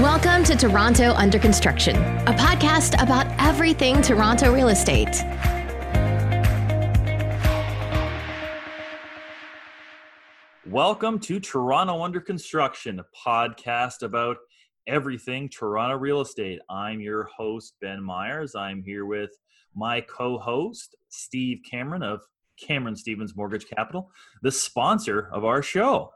[0.00, 5.22] Welcome to Toronto Under Construction, a podcast about everything Toronto real estate.
[10.64, 14.38] Welcome to Toronto Under Construction, a podcast about
[14.86, 16.60] everything Toronto real estate.
[16.70, 18.54] I'm your host, Ben Myers.
[18.54, 19.32] I'm here with
[19.76, 22.22] my co host, Steve Cameron of
[22.58, 24.10] Cameron Stephens Mortgage Capital,
[24.40, 26.10] the sponsor of our show.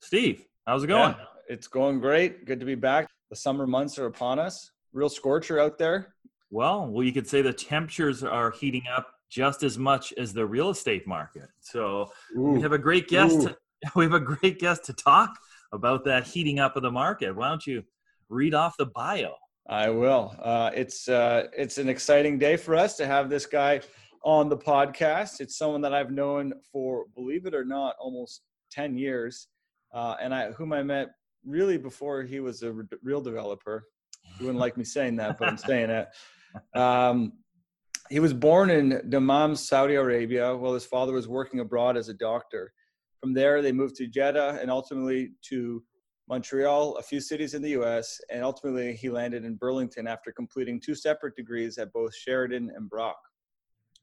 [0.00, 1.14] Steve, how's it going?
[1.18, 2.44] Yeah, it's going great.
[2.44, 3.08] Good to be back.
[3.28, 4.70] The summer months are upon us.
[4.92, 6.14] Real scorcher out there.
[6.48, 10.46] Well, well, you could say the temperatures are heating up just as much as the
[10.46, 11.48] real estate market.
[11.58, 12.52] So Ooh.
[12.52, 13.42] we have a great guest.
[13.42, 13.56] To,
[13.96, 15.36] we have a great guest to talk
[15.72, 17.34] about that heating up of the market.
[17.34, 17.82] Why don't you
[18.28, 19.34] read off the bio?
[19.68, 20.36] I will.
[20.40, 23.80] Uh, it's uh, it's an exciting day for us to have this guy
[24.24, 25.40] on the podcast.
[25.40, 29.48] It's someone that I've known for, believe it or not, almost ten years,
[29.92, 31.10] uh, and I whom I met
[31.44, 32.72] really before he was a
[33.02, 33.84] real developer.
[34.38, 36.08] He wouldn't like me saying that, but I'm saying it.
[36.74, 37.34] Um,
[38.08, 42.14] he was born in Dammam, Saudi Arabia, while his father was working abroad as a
[42.14, 42.72] doctor.
[43.20, 45.80] From there, they moved to Jeddah and ultimately to
[46.28, 50.80] Montreal, a few cities in the US, and ultimately he landed in Burlington after completing
[50.80, 53.18] two separate degrees at both Sheridan and Brock.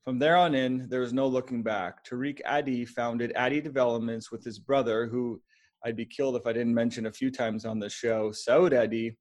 [0.04, 2.06] From there on in, there was no looking back.
[2.06, 5.42] Tariq Adi founded ADI Developments with his brother, who
[5.88, 9.16] I'd be killed if I didn't mention a few times on the show, Saud Adi,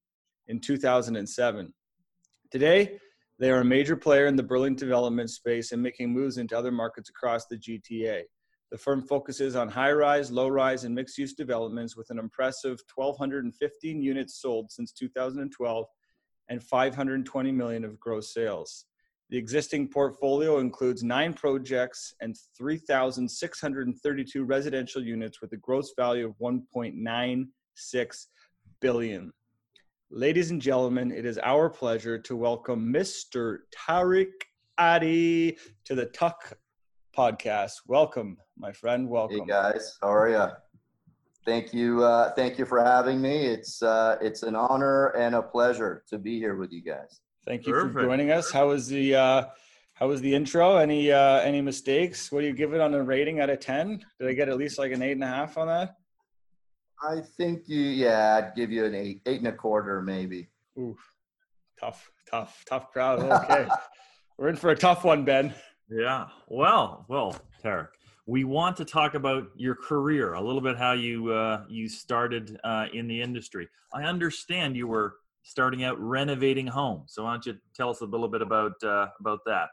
[0.48, 1.72] in 2007.
[2.50, 2.98] Today,
[3.39, 6.72] they are a major player in the Berlin development space and making moves into other
[6.72, 8.22] markets across the GTA.
[8.72, 12.81] The firm focuses on high rise, low rise, and mixed use developments with an impressive
[12.92, 15.87] 1,215 units sold since 2012
[16.48, 18.87] and 520 million of gross sales.
[19.29, 26.35] The existing portfolio includes nine projects and 3,632 residential units with a gross value of
[26.41, 28.27] 1.96
[28.81, 29.33] billion.
[30.11, 33.59] Ladies and gentlemen, it is our pleasure to welcome Mr.
[33.77, 34.31] Tariq
[34.79, 36.56] Adi to the Tuck
[37.17, 37.73] podcast.
[37.89, 39.09] Welcome, my friend.
[39.09, 39.41] Welcome.
[39.41, 40.47] Hey guys, how are you?
[41.45, 42.05] Thank you.
[42.05, 43.47] Uh, thank you for having me.
[43.47, 47.21] It's uh, it's an honor and a pleasure to be here with you guys.
[47.47, 47.95] Thank you Perfect.
[47.95, 48.51] for joining us.
[48.51, 49.45] How was the uh,
[49.95, 50.77] how was the intro?
[50.77, 52.33] Any uh, any mistakes?
[52.33, 54.05] What do you give it on a rating out of ten?
[54.19, 55.95] Did I get at least like an eight and a half on that?
[57.03, 60.49] I think you yeah, I'd give you an eight, eight and a quarter maybe.
[60.77, 60.97] Ooh,
[61.79, 63.21] tough, tough, tough crowd.
[63.21, 63.69] Okay,
[64.39, 65.55] we're in for a tough one, Ben.
[65.89, 66.27] Yeah.
[66.49, 67.89] Well, well, Tariq,
[68.27, 72.59] we want to talk about your career a little bit, how you uh, you started
[72.65, 73.69] uh, in the industry.
[73.95, 75.15] I understand you were
[75.47, 77.12] starting out renovating homes.
[77.15, 79.69] So why don't you tell us a little bit about uh, about that?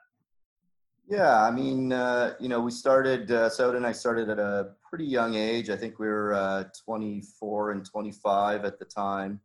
[1.09, 3.29] Yeah, I mean, uh, you know, we started.
[3.29, 5.69] Uh, Saud and I started at a pretty young age.
[5.69, 9.41] I think we were uh, 24 and 25 at the time,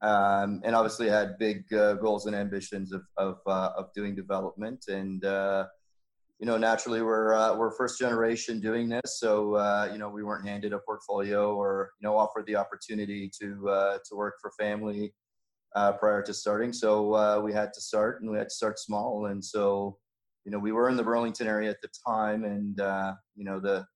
[0.00, 4.86] um, and obviously had big uh, goals and ambitions of of, uh, of doing development.
[4.88, 5.66] And uh,
[6.40, 9.58] you know, naturally, we're we're first generation doing this, so
[9.92, 14.16] you know, we weren't handed a portfolio or you know offered the opportunity to to
[14.16, 15.12] work for family
[15.78, 16.72] uh, prior to starting.
[16.72, 19.26] So uh, we had to start, and we had to start small.
[19.26, 19.96] And so,
[20.44, 23.60] you know, we were in the Burlington area at the time, and uh, you know,
[23.60, 23.86] the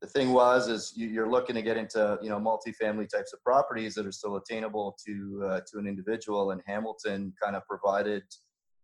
[0.00, 3.42] the thing was is you, are looking to get into you know multifamily types of
[3.44, 8.22] properties that are still attainable to uh, to an individual, and Hamilton kind of provided.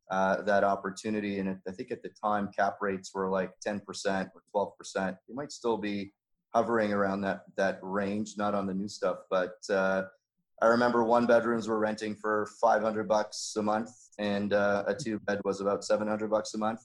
[0.09, 3.81] Uh, that opportunity, and I think at the time cap rates were like 10%
[4.55, 5.17] or 12%.
[5.27, 6.13] They might still be
[6.55, 10.03] hovering around that that range, not on the new stuff, but uh,
[10.63, 15.19] I remember one bedrooms were renting for 500 bucks a month, and uh, a two
[15.21, 16.81] bed was about 700 bucks a month.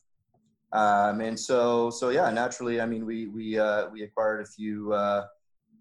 [0.73, 4.93] Um, and so, so yeah, naturally, I mean, we we uh, we acquired a few
[4.93, 5.25] uh,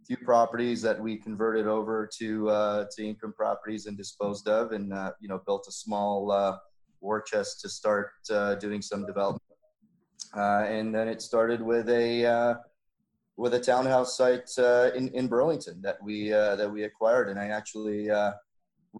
[0.06, 4.92] few properties that we converted over to uh, to income properties and disposed of, and
[4.92, 6.56] uh, you know, built a small uh,
[7.00, 8.10] war chest to start
[8.60, 9.42] doing some development.
[10.34, 12.56] and then it started with a
[13.40, 17.40] with a townhouse site uh, in in Burlington that we uh, that we acquired, and
[17.40, 18.32] I actually uh,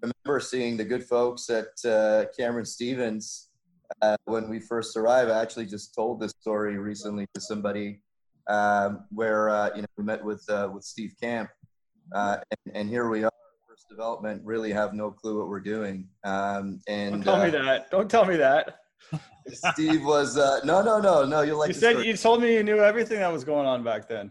[0.01, 3.51] remember seeing the good folks at uh, Cameron Stephens
[4.01, 5.31] uh, when we first arrived.
[5.31, 8.01] I actually just told this story recently to somebody
[8.49, 11.51] um, where uh, you know we met with with Steve Camp,
[12.15, 12.43] and,
[12.75, 13.31] and, here we are.
[13.69, 16.09] First development, really have no clue what we're doing.
[16.25, 17.91] Um, and don't tell me that.
[17.91, 18.79] Don't tell me that.
[19.49, 21.43] Steve was uh, no, no, no, no.
[21.43, 22.07] You like you said story.
[22.07, 24.31] you told me you knew everything that was going on back then.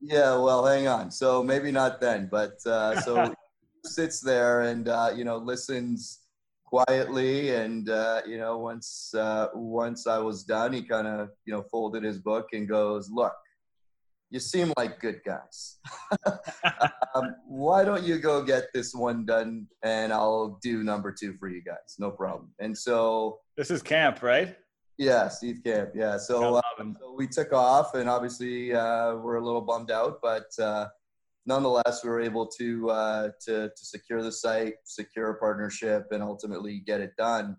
[0.00, 1.10] Yeah, well, hang on.
[1.10, 3.34] So maybe not then, but uh, so
[3.84, 6.20] sits there and uh, you know listens
[6.64, 11.52] quietly, and uh, you know once uh, once I was done, he kind of you
[11.52, 13.34] know folded his book and goes, "Look,
[14.32, 15.78] you seem like good guys.
[17.14, 21.48] um, why don't you go get this one done and I'll do number two for
[21.48, 21.96] you guys?
[21.98, 22.48] No problem.
[22.58, 24.56] And so this is camp, right?
[24.96, 25.90] Yeah, Steve Camp.
[25.94, 26.16] Yeah.
[26.16, 30.46] So, uh, so we took off and obviously uh, we're a little bummed out, but
[30.58, 30.86] uh,
[31.44, 36.22] nonetheless, we were able to, uh, to, to secure the site, secure a partnership and
[36.22, 37.54] ultimately get it done.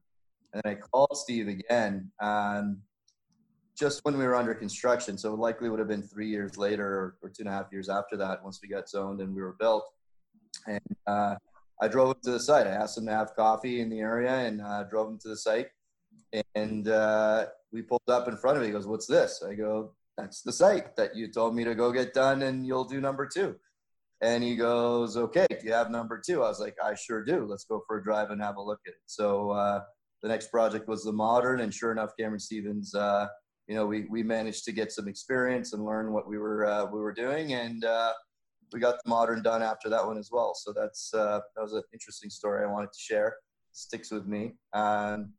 [0.53, 2.11] And I called Steve again.
[2.19, 2.81] Um,
[3.83, 5.17] just when we were under construction.
[5.17, 7.89] So likely would have been three years later or, or, two and a half years
[7.89, 9.83] after that once we got zoned and we were built.
[10.65, 11.35] And uh,
[11.81, 12.65] I drove him to the site.
[12.65, 15.35] I asked him to have coffee in the area and uh, drove him to the
[15.35, 15.67] site.
[16.55, 18.67] And uh, we pulled up in front of me.
[18.67, 19.43] He goes, What's this?
[19.45, 22.85] I go, That's the site that you told me to go get done and you'll
[22.85, 23.57] do number two.
[24.21, 26.41] And he goes, Okay, do you have number two?
[26.41, 27.45] I was like, I sure do.
[27.45, 29.01] Let's go for a drive and have a look at it.
[29.07, 29.81] So uh,
[30.21, 31.59] the next project was the modern.
[31.59, 33.27] And sure enough, Cameron Stephens uh,
[33.67, 36.85] you know, we, we managed to get some experience and learn what we were uh,
[36.85, 38.11] we were doing, and uh,
[38.73, 40.53] we got the modern done after that one as well.
[40.55, 43.35] So that's uh, that was an interesting story I wanted to share.
[43.71, 44.53] Sticks with me.
[44.73, 45.33] Um,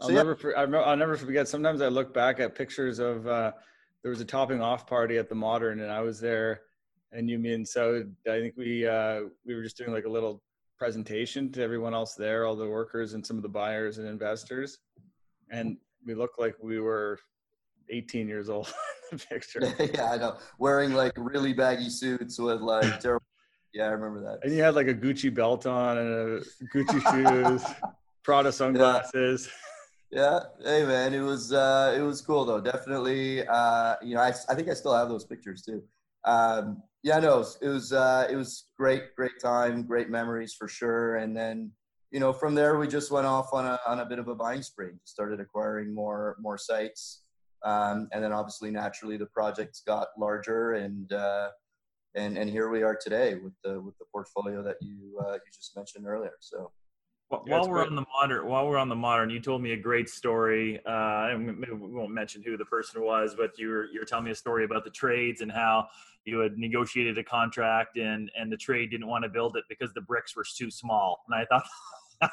[0.00, 0.16] so I'll yeah.
[0.22, 1.48] never I'll never forget.
[1.48, 3.52] Sometimes I look back at pictures of uh,
[4.02, 6.62] there was a topping off party at the modern, and I was there,
[7.12, 10.42] and you mean so I think we uh, we were just doing like a little
[10.78, 14.78] presentation to everyone else there, all the workers and some of the buyers and investors,
[15.50, 17.18] and we looked like we were
[17.90, 18.72] 18 years old
[19.12, 19.60] in the picture.
[19.94, 20.36] yeah, I know.
[20.58, 23.24] Wearing like really baggy suits with like terrible.
[23.72, 24.40] Yeah, I remember that.
[24.42, 26.40] And you had like a Gucci belt on and a
[26.74, 27.64] Gucci shoes,
[28.24, 29.48] Prada sunglasses.
[30.10, 30.40] Yeah.
[30.60, 30.68] yeah.
[30.68, 32.60] Hey man, it was uh it was cool though.
[32.60, 35.82] Definitely uh you know, I I think I still have those pictures too.
[36.24, 40.52] Um yeah, no, it was, it was uh it was great, great time, great memories
[40.52, 41.16] for sure.
[41.16, 41.70] And then
[42.10, 44.34] you know, from there we just went off on a on a bit of a
[44.34, 44.94] buying spree.
[45.04, 47.22] Started acquiring more more sites.
[47.62, 51.50] Um, and then obviously naturally the projects got larger and uh,
[52.14, 55.52] and and here we are today with the with the portfolio that you uh, you
[55.54, 56.32] just mentioned earlier.
[56.40, 56.70] So.
[57.28, 57.86] While, yeah, we're great.
[57.86, 60.84] on the modern, while we're on the modern, you told me a great story.
[60.84, 64.32] Uh, we won't mention who the person was, but you were you were telling me
[64.32, 65.86] a story about the trades and how
[66.24, 69.92] you had negotiated a contract and and the trade didn't want to build it because
[69.94, 71.22] the bricks were too small.
[71.28, 71.64] And I thought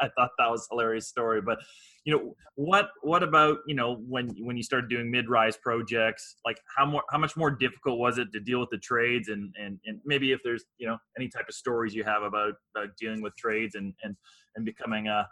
[0.00, 1.42] I thought that was a hilarious story.
[1.42, 1.58] But
[2.04, 6.36] you know, what what about you know when when you started doing mid rise projects?
[6.44, 9.54] Like how more how much more difficult was it to deal with the trades and
[9.62, 12.96] and and maybe if there's you know any type of stories you have about, about
[12.96, 14.16] dealing with trades and and
[14.56, 15.28] and becoming a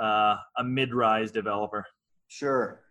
[0.00, 1.84] uh, a mid rise developer.
[2.28, 2.82] Sure.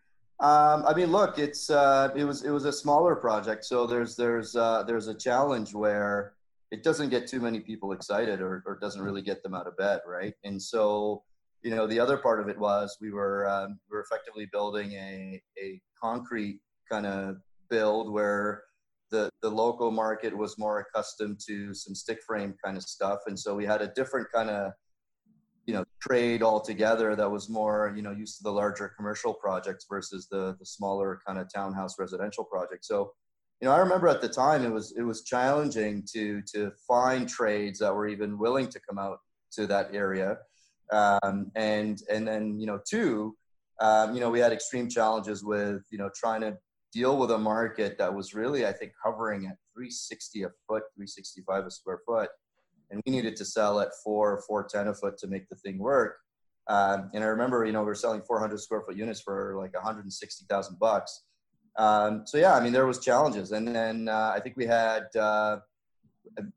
[0.41, 4.15] Um, I mean, look, it's uh, it was it was a smaller project, so there's
[4.15, 6.33] there's uh, there's a challenge where
[6.71, 9.75] it doesn't get too many people excited or, or doesn't really get them out of
[9.75, 10.33] bed, right?
[10.43, 11.23] And so,
[11.63, 14.93] you know, the other part of it was we were um, we were effectively building
[14.93, 16.59] a a concrete
[16.89, 17.37] kind of
[17.69, 18.63] build where
[19.11, 23.37] the the local market was more accustomed to some stick frame kind of stuff, and
[23.37, 24.71] so we had a different kind of
[25.65, 29.85] you know trade altogether that was more you know used to the larger commercial projects
[29.89, 32.87] versus the the smaller kind of townhouse residential projects.
[32.87, 33.11] So
[33.61, 37.27] you know, I remember at the time it was it was challenging to to find
[37.27, 39.19] trades that were even willing to come out
[39.51, 40.37] to that area,
[40.91, 43.35] um, and and then you know two,
[43.81, 46.57] um, you know, we had extreme challenges with you know trying to
[46.91, 51.65] deal with a market that was really I think hovering at 360 a foot, 365
[51.65, 52.29] a square foot,
[52.89, 55.77] and we needed to sell at four or 410 a foot to make the thing
[55.77, 56.17] work.
[56.67, 59.73] Um, and I remember, you know, we were selling 400 square foot units for like
[59.73, 61.23] 160,000 bucks.
[61.77, 65.03] Um, so yeah, I mean, there was challenges, and then uh, I think we had
[65.15, 65.59] uh,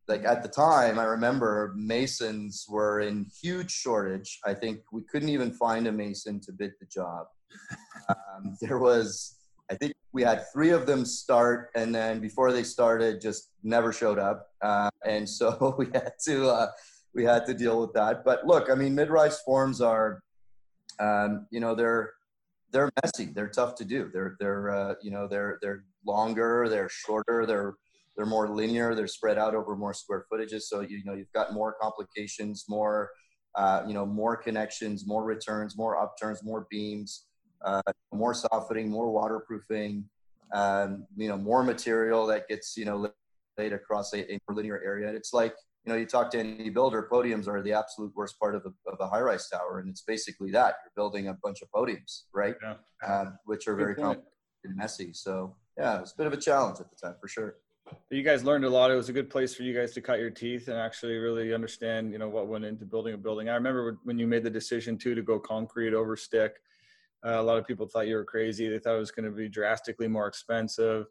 [0.09, 4.39] like at the time, I remember masons were in huge shortage.
[4.45, 7.27] I think we couldn't even find a mason to bid the job.
[8.09, 9.37] Um, there was,
[9.71, 13.93] I think we had three of them start, and then before they started, just never
[13.93, 16.67] showed up, uh, and so we had to uh,
[17.15, 18.25] we had to deal with that.
[18.25, 20.23] But look, I mean, mid-rise forms are,
[20.99, 22.13] um, you know, they're
[22.73, 23.27] they're messy.
[23.27, 24.11] They're tough to do.
[24.13, 26.69] They're they're uh, you know they're they're longer.
[26.69, 27.47] They're shorter.
[27.47, 27.75] They're
[28.17, 28.95] they're more linear.
[28.95, 30.63] They're spread out over more square footages.
[30.63, 33.11] So you know you've got more complications, more
[33.55, 37.27] uh, you know more connections, more returns, more upturns, more beams,
[37.65, 40.05] uh, more softening, more waterproofing.
[40.55, 43.11] Um, you know more material that gets you know
[43.59, 45.13] laid across a, a linear area.
[45.13, 45.55] It's like
[45.85, 48.91] you know, you talk to any builder, podiums are the absolute worst part of a,
[48.91, 52.55] of a high-rise tower, and it's basically that you're building a bunch of podiums, right?
[52.63, 52.75] Yeah.
[53.07, 54.29] Um, which are Good very complicated
[54.65, 55.13] and messy.
[55.13, 57.57] So yeah, it was a bit of a challenge at the time for sure.
[58.11, 58.91] You guys learned a lot.
[58.91, 61.55] It was a good place for you guys to cut your teeth and actually really
[61.55, 63.49] understand, you know, what went into building a building.
[63.49, 66.57] I remember when you made the decision too to go concrete over stick.
[67.25, 68.69] Uh, a lot of people thought you were crazy.
[68.69, 71.07] They thought it was going to be drastically more expensive.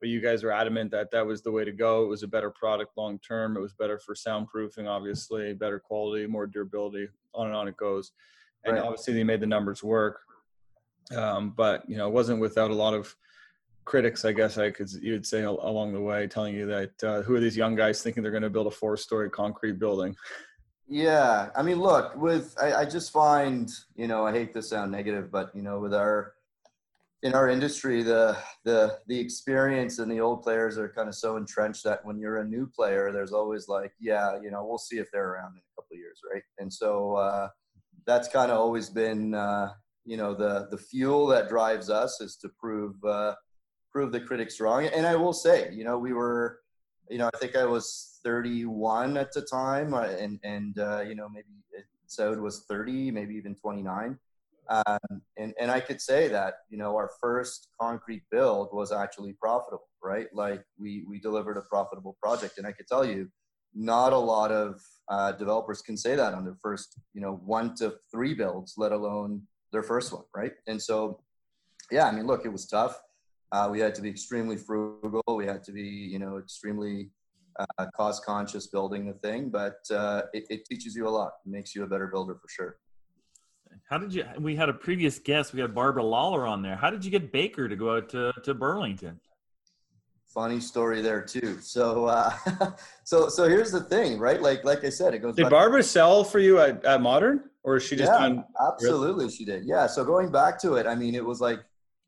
[0.00, 2.04] but you guys were adamant that that was the way to go.
[2.04, 3.56] It was a better product long term.
[3.56, 7.08] It was better for soundproofing, obviously, better quality, more durability.
[7.34, 8.12] On and on it goes.
[8.64, 8.84] And right.
[8.84, 10.20] obviously, they made the numbers work.
[11.16, 13.14] Um, but you know, it wasn't without a lot of
[13.88, 17.22] critics, I guess I could you would say along the way, telling you that uh,
[17.22, 20.14] who are these young guys thinking they're going to build a four-story concrete building?
[20.86, 24.92] Yeah, I mean, look, with I, I just find you know I hate to sound
[24.92, 26.34] negative, but you know with our
[27.22, 31.36] in our industry, the the the experience and the old players are kind of so
[31.36, 34.98] entrenched that when you're a new player, there's always like, yeah, you know, we'll see
[34.98, 36.42] if they're around in a couple of years, right?
[36.58, 37.48] And so uh,
[38.06, 39.70] that's kind of always been, uh,
[40.04, 43.34] you know, the the fuel that drives us is to prove uh,
[43.92, 44.86] prove the critics wrong.
[44.86, 46.60] And I will say, you know, we were,
[47.08, 51.14] you know, I think I was 31 at the time, uh, and and uh, you
[51.14, 51.48] know maybe
[52.08, 54.18] Saud was 30, maybe even 29
[54.68, 59.32] um, and, and I could say that, you know, our first concrete build was actually
[59.32, 60.26] profitable, right?
[60.34, 62.58] Like we, we delivered a profitable project.
[62.58, 63.30] And I could tell you,
[63.74, 67.74] not a lot of uh, developers can say that on their first, you know, one
[67.76, 69.42] to three builds, let alone
[69.72, 70.52] their first one, right?
[70.66, 71.20] And so,
[71.90, 72.98] yeah, I mean, look, it was tough.
[73.52, 75.22] Uh, we had to be extremely frugal.
[75.28, 77.10] We had to be, you know, extremely
[77.58, 81.32] uh, cost conscious building the thing, but uh, it, it teaches you a lot.
[81.46, 82.76] It makes you a better builder for sure.
[83.88, 84.24] How did you?
[84.38, 85.54] We had a previous guest.
[85.54, 86.76] We had Barbara Lawlor on there.
[86.76, 89.18] How did you get Baker to go out to, to Burlington?
[90.26, 91.58] Funny story there too.
[91.60, 92.32] So, uh,
[93.04, 94.42] so, so here's the thing, right?
[94.42, 95.36] Like, like I said, it goes.
[95.36, 98.12] Did Barbara sell for you at, at Modern, or is she just?
[98.12, 99.64] Yeah, done- absolutely, she did.
[99.64, 99.86] Yeah.
[99.86, 101.60] So going back to it, I mean, it was like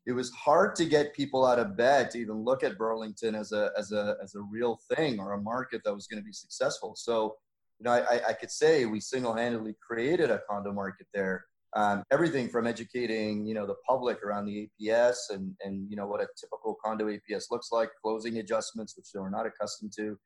[0.05, 3.51] it was hard to get people out of bed to even look at Burlington as
[3.51, 6.33] a as a as a real thing or a market that was going to be
[6.33, 6.93] successful.
[6.95, 7.35] So,
[7.79, 12.03] you know, I, I could say we single handedly created a condo market there um,
[12.11, 16.21] everything from educating you know the public around the APS and and you know what
[16.21, 20.17] a typical condo APS looks like, closing adjustments which they were not accustomed to.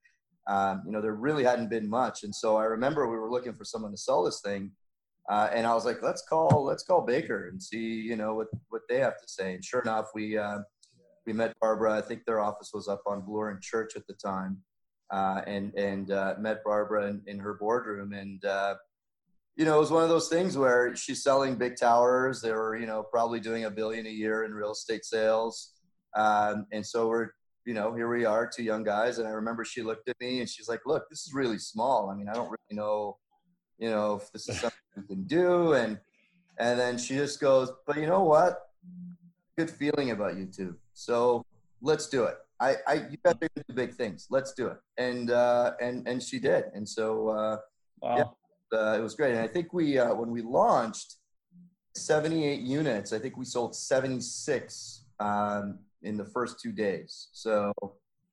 [0.48, 3.54] Um, you know there really hadn't been much, and so I remember we were looking
[3.54, 4.72] for someone to sell this thing,
[5.30, 8.48] uh, and I was like, let's call let's call Baker and see you know what
[8.70, 9.56] what they have to say.
[9.56, 10.60] And sure enough, we uh,
[11.26, 11.98] we met Barbara.
[11.98, 14.62] I think their office was up on Bloor and Church at the time,
[15.12, 18.76] uh, and and uh, met Barbara in, in her boardroom and uh,
[19.56, 22.42] you know, it was one of those things where she's selling big towers.
[22.42, 25.72] They were, you know, probably doing a billion a year in real estate sales.
[26.16, 27.30] Um, and so we're,
[27.66, 29.18] you know, here we are, two young guys.
[29.18, 32.10] And I remember she looked at me and she's like, look, this is really small.
[32.10, 33.18] I mean, I don't really know,
[33.78, 35.74] you know, if this is something you can do.
[35.74, 36.00] And,
[36.58, 38.70] and then she just goes, but you know what?
[39.58, 40.76] Good feeling about you two.
[40.94, 41.46] So
[41.82, 42.36] let's do it.
[42.60, 44.28] I, I, you guys are do big things.
[44.30, 44.78] Let's do it.
[44.98, 46.66] And, uh, and, and she did.
[46.74, 47.58] And so, uh,
[48.02, 48.18] wow.
[48.18, 48.24] yeah,
[48.78, 49.32] uh, it was great.
[49.32, 51.16] And I think we uh, when we launched
[51.96, 57.30] 78 units, I think we sold 76 um, in the first two days.
[57.32, 57.74] So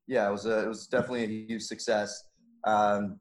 [0.07, 2.25] yeah, it was a, it was definitely a huge success.
[2.65, 3.19] Um,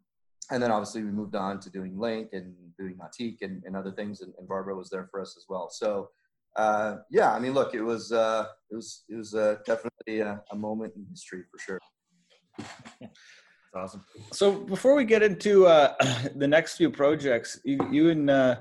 [0.49, 3.91] and then obviously we moved on to doing Link and doing Nautique and, and other
[3.91, 5.69] things, and, and, Barbara was there for us as well.
[5.69, 6.09] So
[6.55, 10.41] uh, yeah, I mean, look, it was uh, it was it was uh, definitely a,
[10.51, 11.79] a moment in history for sure.
[13.75, 14.03] awesome.
[14.33, 15.93] So before we get into uh,
[16.35, 18.57] the next few projects, you, you and uh,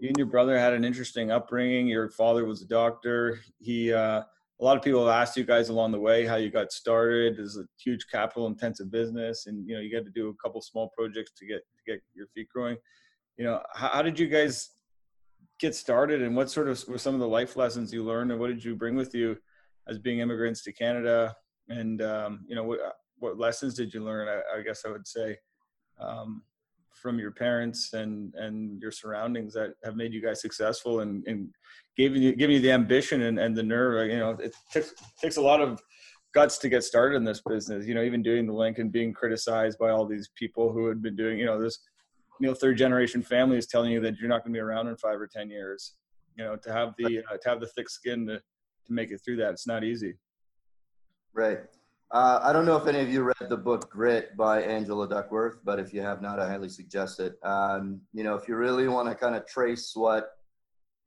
[0.00, 1.86] you and your brother had an interesting upbringing.
[1.86, 3.40] Your father was a doctor.
[3.60, 4.22] He uh,
[4.60, 7.36] a lot of people have asked you guys along the way how you got started.
[7.36, 10.34] This is a huge capital intensive business, and you know you got to do a
[10.42, 12.76] couple small projects to get to get your feet growing.
[13.36, 14.70] You know, how, how did you guys
[15.60, 18.40] get started, and what sort of were some of the life lessons you learned, and
[18.40, 19.36] what did you bring with you
[19.86, 21.34] as being immigrants to Canada?
[21.68, 22.80] And um, you know, what
[23.20, 24.28] what lessons did you learn?
[24.28, 25.36] I, I guess I would say
[26.00, 26.42] um,
[27.00, 31.48] from your parents and and your surroundings that have made you guys successful and, and
[31.96, 34.10] giving you giving you the ambition and, and the nerve.
[34.10, 35.80] You know, it takes takes a lot of
[36.34, 37.86] guts to get started in this business.
[37.86, 41.02] You know, even doing the link and being criticized by all these people who had
[41.02, 41.38] been doing.
[41.38, 41.78] You know, this
[42.40, 44.88] you know third generation family is telling you that you're not going to be around
[44.88, 45.94] in five or ten years.
[46.36, 49.20] You know, to have the uh, to have the thick skin to to make it
[49.24, 50.14] through that, it's not easy.
[51.34, 51.60] Right.
[52.10, 55.58] Uh, I don't know if any of you read the book Grit by Angela Duckworth,
[55.62, 57.34] but if you have not, I highly suggest it.
[57.42, 60.30] Um, you know, if you really want to kind of trace what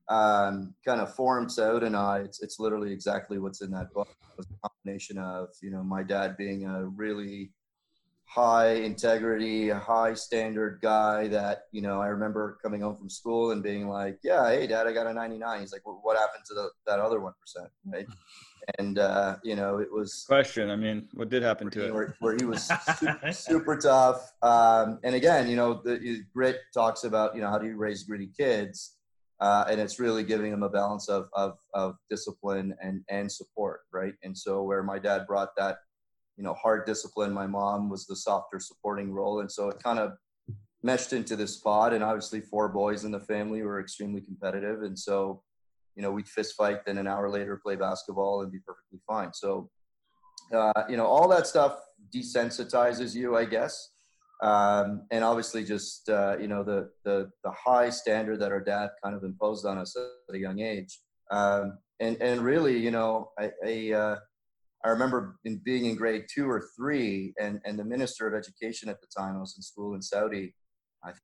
[0.10, 4.10] um, kind of formed Saud and I, it's, it's literally exactly what's in that book.
[4.10, 7.52] It was a combination of, you know, my dad being a really
[8.34, 13.62] high integrity, high standard guy that, you know, I remember coming home from school and
[13.62, 15.60] being like, yeah, hey, dad, I got a 99.
[15.60, 17.34] He's like, well, what happened to the, that other 1%?
[17.86, 18.08] Right
[18.78, 20.70] and uh, you know it was question.
[20.70, 21.94] I mean, what did happen to it?
[21.94, 27.04] Where, where he was super, super tough, um, and again, you know, the grit talks
[27.04, 28.98] about you know how do you raise gritty kids.
[29.42, 33.82] uh, and it's really giving them a balance of, of, of discipline and, and support,
[33.92, 34.14] right?
[34.22, 35.78] And so where my dad brought that,
[36.38, 39.42] you know, hard discipline, my mom was the softer supporting role.
[39.42, 40.14] And so it kind of
[40.84, 41.94] meshed into this spot.
[41.94, 44.84] And obviously four boys in the family were extremely competitive.
[44.84, 45.44] And so,
[45.96, 49.34] you know, we'd fist fight, then an hour later play basketball and be perfectly fine.
[49.34, 49.70] So,
[50.54, 51.80] uh, you know, all that stuff
[52.14, 53.90] desensitizes you, I guess
[54.42, 58.90] um, and obviously just uh, you know the, the the high standard that our dad
[59.04, 63.32] kind of imposed on us at a young age um, and and really you know
[63.40, 64.16] I I, uh,
[64.84, 68.90] I remember in being in grade two or three and and the minister of education
[68.90, 70.54] at the time I was in school in Saudi
[71.04, 71.22] I think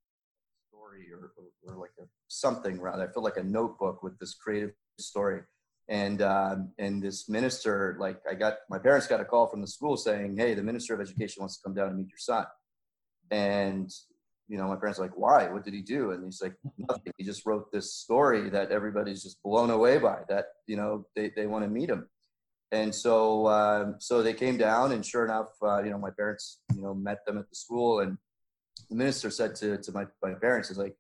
[0.70, 1.32] story or,
[1.68, 5.42] or like a something rather I felt like a notebook with this creative story
[5.90, 9.68] and um, and this minister like I got my parents got a call from the
[9.68, 12.46] school saying hey the minister of education wants to come down and meet your son
[13.32, 13.92] and
[14.48, 15.50] you know, my parents are like, why?
[15.50, 16.12] What did he do?
[16.12, 17.12] And he's like, nothing.
[17.18, 20.20] He just wrote this story that everybody's just blown away by.
[20.30, 22.08] That you know, they they want to meet him.
[22.72, 26.60] And so um, so they came down, and sure enough, uh, you know, my parents
[26.76, 28.18] you know met them at the school, and
[28.90, 30.96] the minister said to to my my parents, "Is like,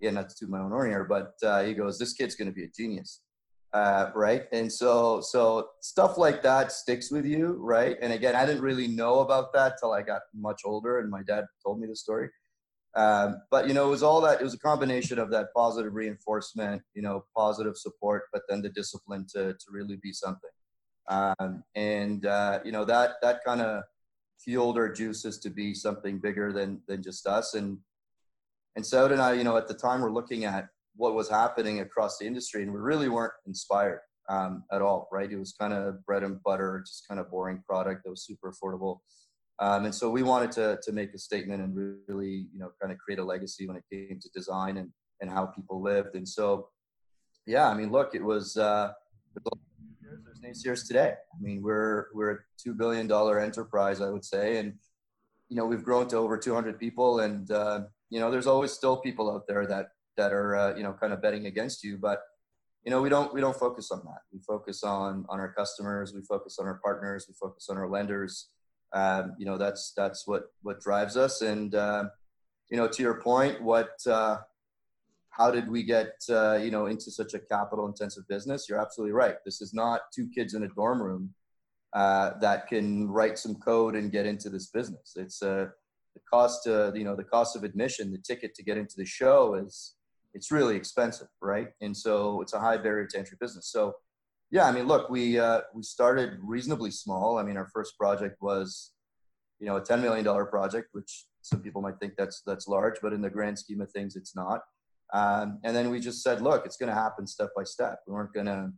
[0.00, 2.48] yeah, not to toot my own horn here, but uh, he goes, this kid's going
[2.48, 3.20] to be a genius."
[3.72, 4.44] Uh, right?
[4.52, 7.96] And so so stuff like that sticks with you right?
[8.02, 11.22] And again i didn't really know about that till i got much older and my
[11.22, 12.28] dad told me the story.
[12.94, 15.94] Um, but you know it was all that it was a combination of that positive
[15.94, 20.50] reinforcement you know positive support but then the discipline to to really be something
[21.08, 23.82] um, and uh, you know that that kind of
[24.38, 27.78] fueled our juices to be something bigger than than just us and
[28.76, 31.80] and so and I, you know, at the time we're looking at what was happening
[31.80, 35.08] across the industry, and we really weren't inspired um, at all.
[35.12, 35.30] Right?
[35.30, 38.52] It was kind of bread and butter, just kind of boring product that was super
[38.52, 39.00] affordable.
[39.58, 42.92] Um, and so we wanted to to make a statement and really, you know, kind
[42.92, 44.90] of create a legacy when it came to design and
[45.20, 46.14] and how people lived.
[46.14, 46.68] And so,
[47.46, 48.56] yeah, I mean, look, it was.
[48.56, 48.92] Uh,
[50.42, 51.14] naysayers today.
[51.14, 54.74] I mean, we're we're a two billion dollar enterprise, I would say, and
[55.48, 58.96] you know we've grown to over 200 people, and uh, you know there's always still
[58.96, 62.20] people out there that that are uh, you know kind of betting against you but
[62.84, 66.12] you know we don't we don't focus on that we focus on on our customers
[66.14, 68.48] we focus on our partners we focus on our lenders
[68.92, 72.04] um, you know that's that's what what drives us and uh,
[72.70, 74.38] you know to your point what uh,
[75.32, 79.12] how did we get uh, you know into such a capital intensive business you're absolutely
[79.12, 81.30] right this is not two kids in a dorm room
[81.94, 85.66] uh, that can write some code and get into this business it's uh,
[86.14, 89.04] the cost uh, you know the cost of admission the ticket to get into the
[89.04, 89.94] show is
[90.34, 91.68] it's really expensive, right?
[91.80, 93.70] And so it's a high barrier to entry business.
[93.70, 93.94] So
[94.50, 97.38] yeah, I mean, look, we uh, we started reasonably small.
[97.38, 98.92] I mean, our first project was,
[99.60, 102.96] you know, a ten million dollar project, which some people might think that's that's large,
[103.02, 104.60] but in the grand scheme of things, it's not.
[105.12, 108.00] Um, and then we just said, look, it's going to happen step by step.
[108.06, 108.70] We weren't going to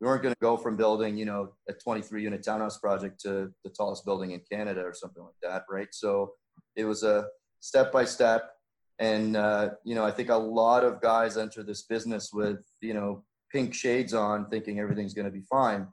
[0.00, 3.52] we weren't going to go from building, you know, a 23 unit townhouse project to
[3.62, 5.86] the tallest building in Canada or something like that, right?
[5.92, 6.32] So
[6.74, 7.26] it was a
[7.60, 8.50] step by step
[8.98, 12.94] and uh, you know i think a lot of guys enter this business with you
[12.94, 15.86] know pink shades on thinking everything's going to be fine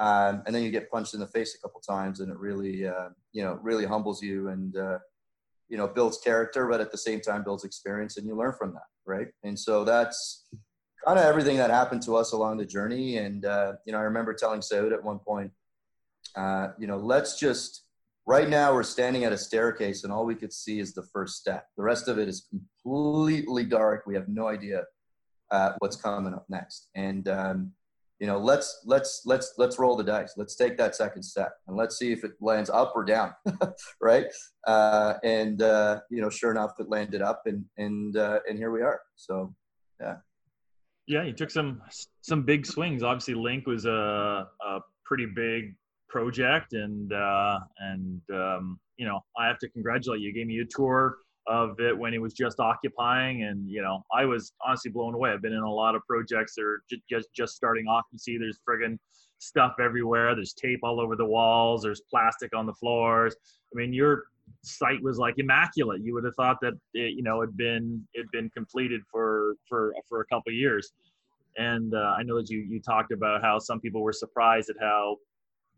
[0.00, 2.86] um, and then you get punched in the face a couple times and it really
[2.86, 4.98] uh, you know really humbles you and uh,
[5.68, 8.72] you know builds character but at the same time builds experience and you learn from
[8.72, 10.46] that right and so that's
[11.06, 14.02] kind of everything that happened to us along the journey and uh, you know i
[14.02, 15.50] remember telling Saud at one point
[16.36, 17.84] uh, you know let's just
[18.26, 21.36] Right now, we're standing at a staircase, and all we could see is the first
[21.36, 21.66] step.
[21.76, 24.04] The rest of it is completely dark.
[24.06, 24.84] We have no idea
[25.50, 26.88] uh, what's coming up next.
[26.94, 27.72] And um,
[28.20, 30.34] you know, let's let's let's let's roll the dice.
[30.36, 33.32] Let's take that second step, and let's see if it lands up or down,
[34.00, 34.26] right?
[34.66, 38.70] Uh, and uh, you know, sure enough, it landed up, and and uh, and here
[38.70, 39.00] we are.
[39.16, 39.54] So,
[40.00, 40.16] yeah.
[41.06, 41.82] Yeah, you took some
[42.22, 43.02] some big swings.
[43.02, 45.74] Obviously, Link was a, a pretty big
[46.08, 50.28] project, and uh, and um, you know I have to congratulate you.
[50.28, 50.34] you.
[50.34, 54.24] Gave me a tour of it when it was just occupying, and you know I
[54.24, 55.30] was honestly blown away.
[55.30, 58.38] I've been in a lot of projects that are just just starting occupancy.
[58.38, 58.98] There's friggin'
[59.38, 60.34] stuff everywhere.
[60.34, 61.82] There's tape all over the walls.
[61.82, 63.36] There's plastic on the floors.
[63.72, 64.24] I mean, your
[64.62, 66.02] site was like immaculate.
[66.02, 69.94] You would have thought that it, you know had been it'd been completed for for
[70.08, 70.92] for a couple years.
[71.56, 74.76] And uh, I know that you you talked about how some people were surprised at
[74.80, 75.16] how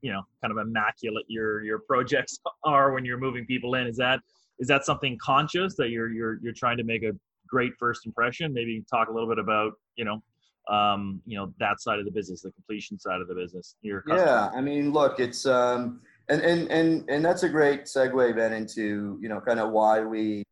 [0.02, 3.96] you know kind of immaculate your your projects are when you're moving people in is
[3.96, 4.20] that
[4.58, 7.12] is that something conscious that you're you're you're trying to make a
[7.48, 10.20] great first impression maybe talk a little bit about you know
[10.72, 14.02] um you know that side of the business the completion side of the business your
[14.08, 18.52] yeah i mean look it's um and and and and that's a great segue then
[18.52, 20.42] into you know kind of why we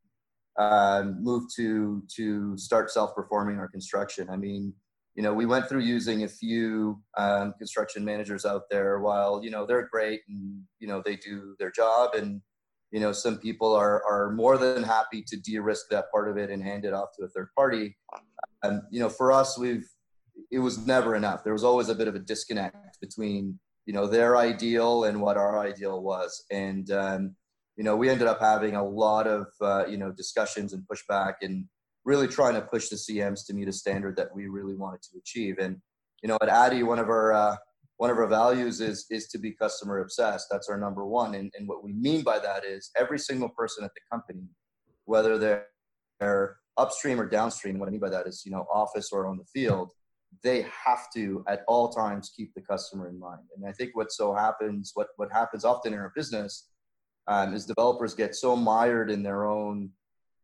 [0.56, 4.28] um, moved to to start self-performing our construction.
[4.30, 4.72] I mean,
[5.14, 9.00] you know, we went through using a few um, construction managers out there.
[9.00, 12.40] While you know they're great and you know they do their job, and
[12.94, 16.48] you know some people are are more than happy to de-risk that part of it
[16.48, 17.96] and hand it off to a third party.
[18.62, 19.88] And you know, for us, we've
[20.52, 21.42] it was never enough.
[21.42, 25.36] There was always a bit of a disconnect between you know their ideal and what
[25.36, 27.34] our ideal was, and um,
[27.76, 31.34] you know we ended up having a lot of uh, you know discussions and pushback
[31.42, 31.64] and
[32.04, 35.18] really trying to push the CMs to meet a standard that we really wanted to
[35.18, 35.56] achieve.
[35.58, 35.78] And
[36.22, 37.56] you know at ADI, one of our uh,
[37.96, 40.48] one of our values is is to be customer obsessed.
[40.50, 41.34] That's our number one.
[41.34, 44.48] And, and what we mean by that is every single person at the company,
[45.04, 45.66] whether they're,
[46.18, 49.38] they're upstream or downstream, what I mean by that is, you know, office or on
[49.38, 49.92] the field,
[50.42, 53.46] they have to at all times keep the customer in mind.
[53.56, 56.70] And I think what so happens, what what happens often in our business,
[57.28, 59.90] um, is developers get so mired in their own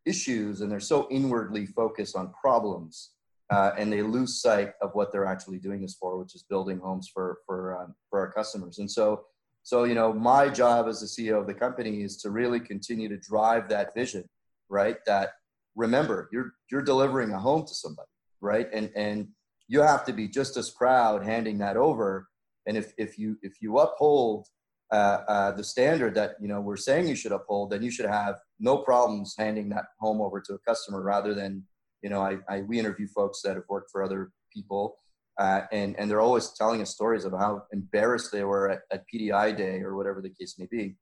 [0.06, 3.10] issues and they're so inwardly focused on problems,
[3.50, 6.78] uh, and they lose sight of what they're actually doing this for, which is building
[6.78, 8.78] homes for for um, for our customers.
[8.78, 9.24] And so,
[9.62, 13.08] so you know, my job as the CEO of the company is to really continue
[13.08, 14.24] to drive that vision,
[14.68, 14.96] right?
[15.06, 15.30] That
[15.74, 18.08] remember, you're you're delivering a home to somebody,
[18.40, 18.68] right?
[18.72, 19.28] And and
[19.66, 22.28] you have to be just as proud handing that over.
[22.66, 24.46] And if, if you if you uphold
[24.92, 28.06] uh, uh, the standard that you know we're saying you should uphold, then you should
[28.06, 31.64] have no problems handing that home over to a customer rather than
[32.02, 34.96] you know I, I we interview folks that have worked for other people
[35.38, 39.04] uh, and and they're always telling us stories of how embarrassed they were at, at
[39.12, 40.96] PDI day or whatever the case may be.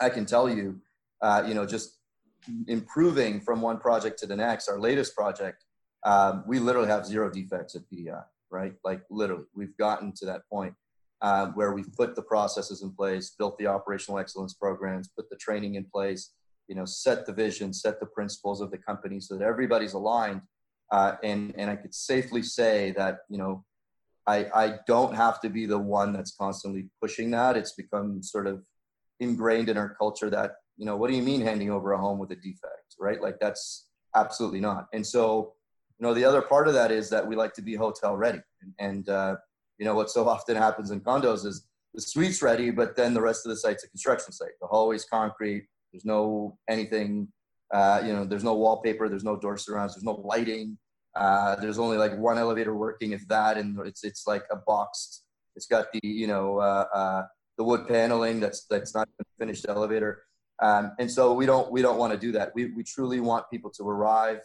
[0.00, 0.80] I can tell you,
[1.22, 1.98] uh, you know, just
[2.66, 4.68] improving from one project to the next.
[4.68, 5.64] Our latest project
[6.04, 8.74] um, we literally have zero defects at PDI, right?
[8.84, 10.74] Like literally, we've gotten to that point
[11.20, 15.36] um, where we've put the processes in place, built the operational excellence programs, put the
[15.36, 16.32] training in place,
[16.68, 20.42] you know, set the vision, set the principles of the company so that everybody's aligned.
[20.90, 23.64] Uh, and and I could safely say that you know,
[24.26, 27.56] I I don't have to be the one that's constantly pushing that.
[27.56, 28.62] It's become sort of
[29.20, 32.18] ingrained in our culture that you know, what do you mean handing over a home
[32.18, 33.20] with a defect, right?
[33.20, 34.88] Like that's absolutely not.
[34.92, 35.54] And so
[36.02, 38.40] you know the other part of that is that we like to be hotel ready
[38.60, 39.36] and, and uh,
[39.78, 43.20] you know what so often happens in condos is the suite's ready but then the
[43.20, 47.28] rest of the site's a construction site the hallway's concrete there's no anything
[47.72, 50.76] uh, you know there's no wallpaper there's no door surrounds there's no lighting
[51.14, 55.24] uh, there's only like one elevator working if that and it's it's like a boxed
[55.56, 57.22] it's got the you know uh, uh,
[57.58, 60.24] the wood paneling that's that's not finished elevator
[60.62, 63.44] um, and so we don't we don't want to do that we, we truly want
[63.50, 64.40] people to arrive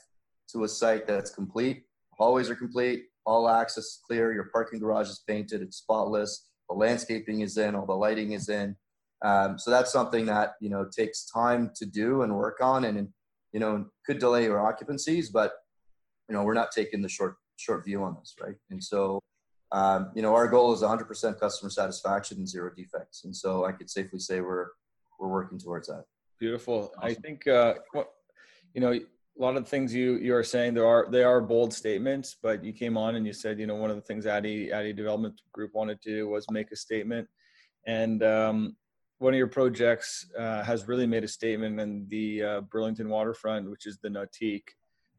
[0.51, 1.83] to a site that's complete.
[2.17, 6.75] Hallways are complete, all access is clear, your parking garage is painted, it's spotless, the
[6.75, 8.75] landscaping is in, all the lighting is in.
[9.23, 13.07] Um, so that's something that you know takes time to do and work on, and
[13.51, 15.53] you know could delay your occupancies, but
[16.29, 18.55] you know we're not taking the short short view on this, right?
[18.69, 19.19] And so
[19.71, 23.71] um, you know our goal is 100% customer satisfaction and zero defects, and so I
[23.71, 24.67] could safely say we're
[25.19, 26.03] we're working towards that.
[26.39, 26.91] Beautiful.
[26.97, 27.09] Awesome.
[27.09, 27.73] I think uh,
[28.73, 31.41] you know a lot of the things you you are saying there are they are
[31.41, 34.25] bold statements, but you came on and you said you know one of the things
[34.25, 37.27] ADI ADI Development Group wanted to do was make a statement,
[37.85, 38.75] and um,
[39.19, 43.69] one of your projects uh, has really made a statement in the uh, Burlington waterfront,
[43.69, 44.69] which is the Nautique.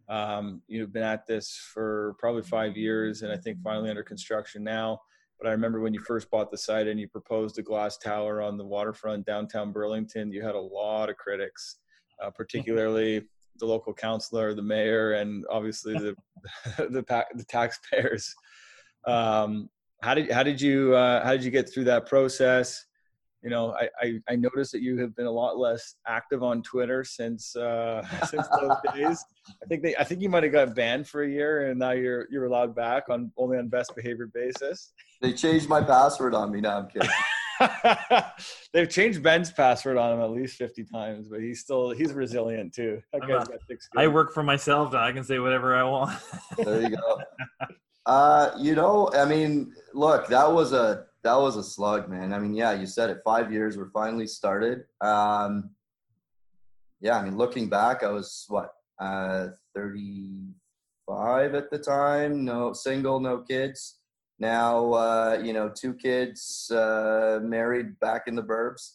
[0.08, 4.62] Um, you've been at this for probably five years, and I think finally under construction
[4.62, 5.00] now.
[5.40, 8.40] But I remember when you first bought the site and you proposed a glass tower
[8.42, 11.76] on the waterfront downtown Burlington, you had a lot of critics,
[12.22, 13.22] uh, particularly
[13.58, 16.16] the local councilor, the mayor, and obviously the
[16.78, 18.34] the, the taxpayers.
[19.06, 19.68] Um,
[20.02, 22.84] how did how did you uh, how did you get through that process?
[23.42, 26.62] You know, I, I, I noticed that you have been a lot less active on
[26.62, 29.24] Twitter since uh, since those days.
[29.62, 31.92] I think they I think you might have got banned for a year, and now
[31.92, 34.92] you're you're allowed back on only on best behavior basis.
[35.20, 36.60] They changed my password on me.
[36.60, 37.10] Now I'm kidding.
[38.72, 42.74] They've changed Ben's password on him at least 50 times, but he's still he's resilient
[42.74, 43.00] too.
[43.96, 46.18] I work for myself and I can say whatever I want.
[46.56, 47.18] there you go.
[48.06, 52.32] Uh, you know, I mean, look, that was a that was a slug, man.
[52.32, 53.18] I mean, yeah, you said it.
[53.24, 54.84] Five years, we're finally started.
[55.00, 55.70] Um,
[57.00, 62.44] yeah, I mean, looking back, I was what uh, 35 at the time.
[62.44, 63.98] No single, no kids
[64.38, 68.92] now uh, you know two kids uh, married back in the burbs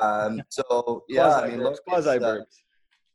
[0.00, 2.38] um, so yeah i mean look quasi uh,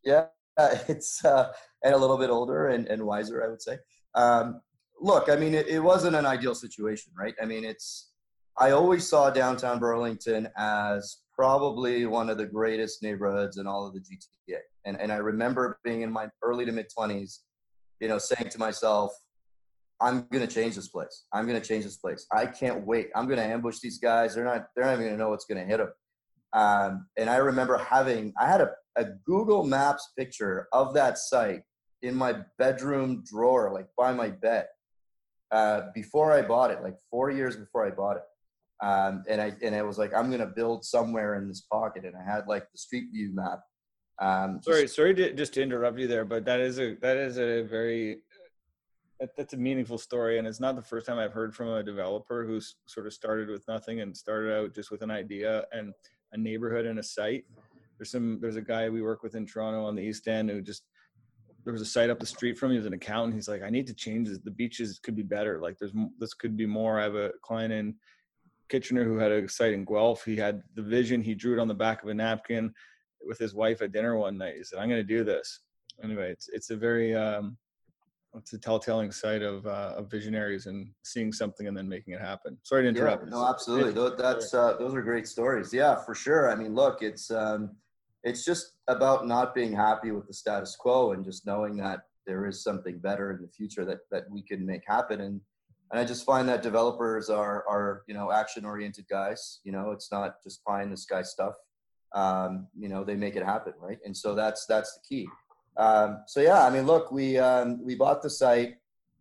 [0.03, 0.25] yeah
[0.87, 1.51] it's uh,
[1.83, 3.77] and a little bit older and, and wiser i would say
[4.15, 4.61] um,
[4.99, 8.08] look i mean it, it wasn't an ideal situation right i mean it's
[8.59, 13.93] i always saw downtown burlington as probably one of the greatest neighborhoods in all of
[13.93, 14.57] the GTA.
[14.83, 17.43] And and I remember being in my early to mid twenties,
[18.01, 19.13] you know, saying to myself,
[20.01, 21.27] I'm gonna change this place.
[21.31, 22.27] I'm gonna change this place.
[22.33, 23.09] I can't wait.
[23.15, 24.35] I'm gonna ambush these guys.
[24.35, 24.67] They're not.
[24.75, 25.93] They're not even gonna know what's gonna hit them.
[26.51, 28.33] Um, and I remember having.
[28.37, 31.61] I had a, a Google Maps picture of that site
[32.01, 34.65] in my bedroom drawer, like by my bed,
[35.51, 36.83] uh, before I bought it.
[36.83, 38.23] Like four years before I bought it.
[38.81, 42.05] Um, and I and I was like, I'm gonna build somewhere in this pocket.
[42.05, 43.59] And I had like the Street View map.
[44.21, 47.37] Um, sorry, sorry to just to interrupt you there, but that is a that is
[47.37, 48.19] a very
[49.19, 50.39] that, that's a meaningful story.
[50.39, 53.49] And it's not the first time i've heard from a developer who's sort of started
[53.49, 55.93] with nothing and started out just with an idea and
[56.31, 57.45] a neighborhood and a site.
[57.97, 60.61] There's some there's a guy we work with in toronto on the east end who
[60.61, 60.83] just
[61.65, 63.35] there was a site up the street from me as an accountant.
[63.35, 64.39] He's like i need to change this.
[64.39, 65.59] The beaches could be better.
[65.61, 66.99] Like there's this could be more.
[66.99, 67.95] I have a client in
[68.69, 71.67] kitchener who had a site in guelph he had the vision he drew it on
[71.67, 72.73] the back of a napkin
[73.25, 75.61] with his wife at dinner one night he said i'm going to do this
[76.03, 77.57] anyway it's it's a very um
[78.35, 82.21] it's a telltale side of, uh, of visionaries and seeing something and then making it
[82.21, 82.57] happen.
[82.63, 83.25] Sorry to interrupt.
[83.25, 83.91] Yeah, no, absolutely.
[83.91, 85.73] Those, that's uh, those are great stories.
[85.73, 86.51] Yeah, for sure.
[86.51, 87.75] I mean, look, it's um,
[88.23, 92.45] it's just about not being happy with the status quo and just knowing that there
[92.45, 95.21] is something better in the future that that we can make happen.
[95.21, 95.41] And
[95.91, 99.59] and I just find that developers are are you know action oriented guys.
[99.63, 101.55] You know, it's not just pie in the sky stuff.
[102.13, 103.99] Um, you know, they make it happen, right?
[104.05, 105.27] And so that's that's the key.
[105.77, 108.75] Um, so yeah, I mean, look, we um, we bought the site.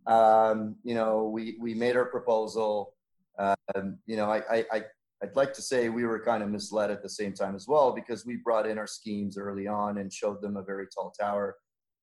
[0.07, 2.95] Um, you know, we we made our proposal.
[3.39, 4.83] Um, you know, I, I, I
[5.23, 7.93] I'd like to say we were kind of misled at the same time as well
[7.93, 11.57] because we brought in our schemes early on and showed them a very tall tower,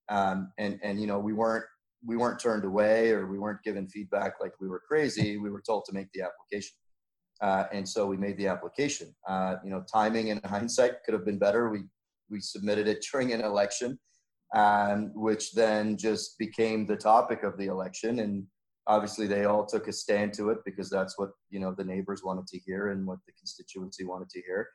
[0.10, 1.66] um, and and you know we weren't
[2.04, 5.38] we weren't turned away or we weren't given feedback like we were crazy.
[5.38, 6.76] We were told to make the application,
[7.42, 9.16] uh, and so we made the application.
[9.28, 11.70] Uh, you know, timing in hindsight could have been better.
[11.70, 11.84] We
[12.30, 14.00] we submitted it during an election
[14.56, 18.20] um, which then just became the topic of the election.
[18.20, 18.46] And
[18.88, 22.24] obviously, they all took a stand to it because that's what you know the neighbors
[22.24, 24.70] wanted to hear and what the constituency wanted to hear.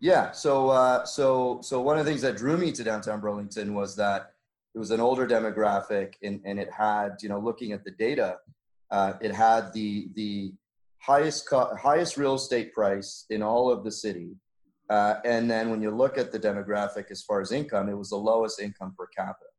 [0.00, 0.32] Yeah.
[0.32, 3.96] So uh, so so one of the things that drew me to downtown Burlington was
[3.96, 4.32] that
[4.76, 8.36] it was an older demographic and, and it had you know looking at the data,
[8.92, 10.52] uh, it had the the
[10.98, 14.36] highest co- highest real estate price in all of the city
[14.88, 18.10] uh, and then when you look at the demographic as far as income, it was
[18.10, 19.50] the lowest income per capita,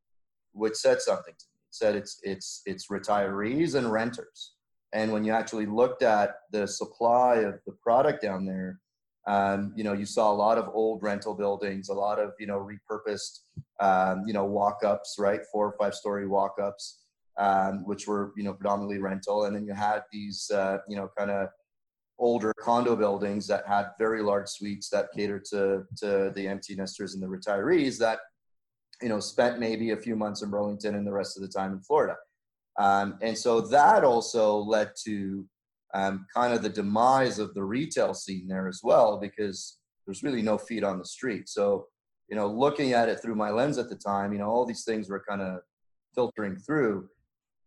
[0.52, 1.60] which said something to me.
[1.68, 4.54] It said it's it's it's retirees and renters.
[4.94, 8.80] And when you actually looked at the supply of the product down there,
[9.28, 12.46] um, you know, you saw a lot of old rental buildings, a lot of you
[12.46, 13.40] know repurposed,
[13.78, 17.02] um, you know, walk-ups, right, four or five-story walk-ups,
[17.38, 21.10] um, which were you know predominantly rental, and then you had these uh, you know
[21.16, 21.48] kind of
[22.18, 27.14] older condo buildings that had very large suites that catered to to the empty nesters
[27.14, 28.20] and the retirees that
[29.02, 31.74] you know spent maybe a few months in Burlington and the rest of the time
[31.74, 32.16] in Florida.
[32.78, 35.44] Um, and so that also led to
[35.94, 40.42] um, kind of the demise of the retail scene there as well because there's really
[40.42, 41.48] no feet on the street.
[41.48, 41.86] So
[42.28, 44.84] you know, looking at it through my lens at the time, you know, all these
[44.84, 45.60] things were kind of
[46.14, 47.08] filtering through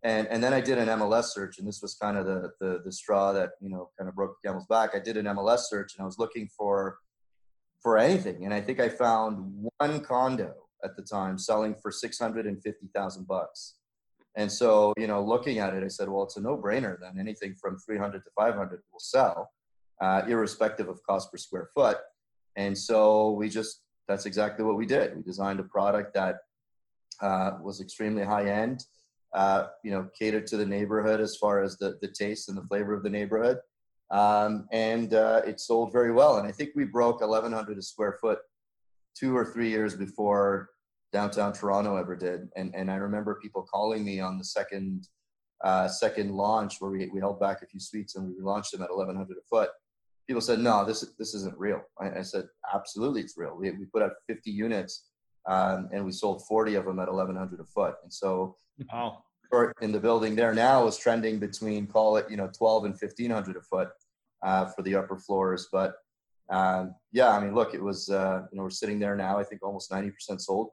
[0.03, 2.81] and and then I did an MLS search, and this was kind of the, the
[2.83, 4.91] the straw that you know kind of broke the camel's back.
[4.95, 6.97] I did an MLS search, and I was looking for
[7.81, 10.53] for anything, and I think I found one condo
[10.83, 13.75] at the time selling for six hundred and fifty thousand bucks.
[14.35, 16.97] And so, you know, looking at it, I said, well, it's a no-brainer.
[17.01, 19.51] Then anything from three hundred to five hundred will sell,
[20.01, 21.97] uh, irrespective of cost per square foot.
[22.55, 25.15] And so we just that's exactly what we did.
[25.15, 26.37] We designed a product that
[27.21, 28.85] uh, was extremely high end
[29.33, 32.63] uh, you know, catered to the neighborhood as far as the, the taste and the
[32.63, 33.59] flavor of the neighborhood.
[34.09, 36.37] Um, and uh, it sold very well.
[36.37, 38.39] And I think we broke 1,100 a square foot
[39.15, 40.69] two or three years before
[41.11, 42.49] downtown Toronto ever did.
[42.55, 45.07] And, and I remember people calling me on the second
[45.63, 48.81] uh, second launch where we, we held back a few suites and we relaunched them
[48.81, 49.69] at 1,100 a foot.
[50.27, 51.81] People said, no, this, this isn't real.
[51.99, 53.55] I, I said, absolutely, it's real.
[53.55, 55.09] We, we put out 50 units
[55.47, 57.95] um, and we sold 40 of them at 1100 a foot.
[58.03, 58.55] And so,
[58.91, 59.23] wow.
[59.81, 63.57] in the building there now is trending between call it you know 12 and 1500
[63.57, 63.89] a foot
[64.43, 65.67] uh, for the upper floors.
[65.71, 65.95] But
[66.49, 69.37] um, yeah, I mean, look, it was uh, you know we're sitting there now.
[69.37, 70.69] I think almost 90% sold,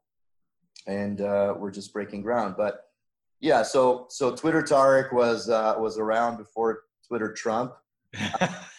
[0.87, 2.55] and uh, we're just breaking ground.
[2.57, 2.85] But
[3.41, 7.75] yeah, so so Twitter Tariq was uh, was around before Twitter Trump.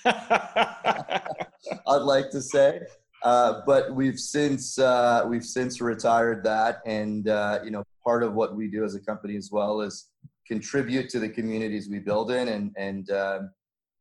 [0.06, 2.82] I'd like to say.
[3.24, 8.34] Uh, but we've since uh, we've since retired that, and uh, you know part of
[8.34, 10.10] what we do as a company as well is
[10.48, 13.52] contribute to the communities we build in, and and um,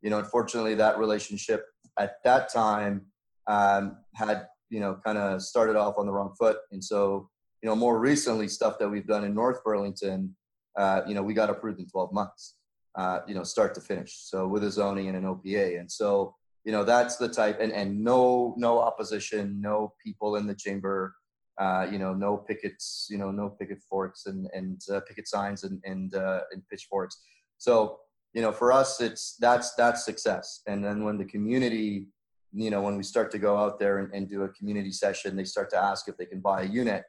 [0.03, 1.67] you know unfortunately that relationship
[1.99, 3.07] at that time
[3.49, 7.29] um, had you know kind of started off on the wrong foot, and so
[7.63, 10.35] you know more recently stuff that we've done in North Burlington,
[10.77, 12.55] uh, you know we got approved in 12 months,
[12.97, 14.17] uh, you know start to finish.
[14.23, 17.73] So with a zoning and an OPA, and so you know that's the type, and
[17.73, 21.15] and no no opposition, no people in the chamber.
[21.61, 25.65] Uh, you know, no pickets, you know, no picket forks and and uh, picket signs
[25.65, 27.21] and and uh, and pitchforks.
[27.59, 27.99] So
[28.35, 30.61] you know, for us, it's that's that's success.
[30.67, 32.07] And then when the community,
[32.53, 35.35] you know, when we start to go out there and, and do a community session,
[35.35, 37.05] they start to ask if they can buy a unit.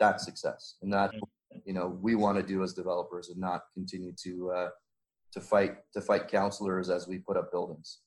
[0.00, 1.12] That's success, and that
[1.64, 4.68] you know we want to do as developers and not continue to uh,
[5.32, 7.98] to fight to fight counselors as we put up buildings.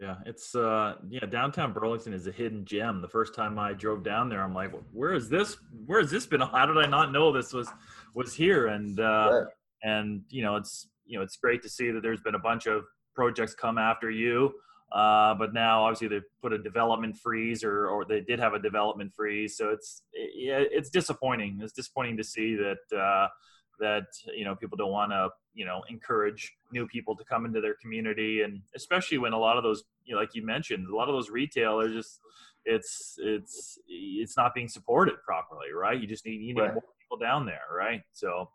[0.00, 3.00] Yeah, it's uh yeah, downtown Burlington is a hidden gem.
[3.00, 5.56] The first time I drove down there, I'm like, where is this?
[5.86, 6.40] Where has this been?
[6.40, 7.68] How did I not know this was
[8.14, 8.66] was here?
[8.66, 9.46] And uh right.
[9.84, 12.66] and you know, it's you know, it's great to see that there's been a bunch
[12.66, 14.52] of projects come after you.
[14.94, 18.60] Uh, but now obviously they put a development freeze or, or they did have a
[18.60, 19.56] development freeze.
[19.56, 21.58] So it's, it, it's disappointing.
[21.60, 23.26] It's disappointing to see that, uh,
[23.80, 27.60] that, you know, people don't want to, you know, encourage new people to come into
[27.60, 28.42] their community.
[28.42, 31.14] And especially when a lot of those, you know, like you mentioned, a lot of
[31.16, 32.20] those retailers just,
[32.64, 36.00] it's, it's, it's not being supported properly, right?
[36.00, 36.72] You just need, you need right.
[36.72, 37.66] more people down there.
[37.76, 38.02] Right.
[38.12, 38.48] So,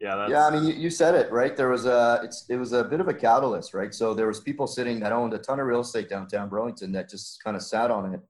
[0.00, 1.56] yeah yeah i mean you, you said it right?
[1.56, 3.94] There was a it's it was a bit of a catalyst right?
[3.94, 7.08] So there was people sitting that owned a ton of real estate downtown burlington that
[7.08, 8.20] just kind of sat on it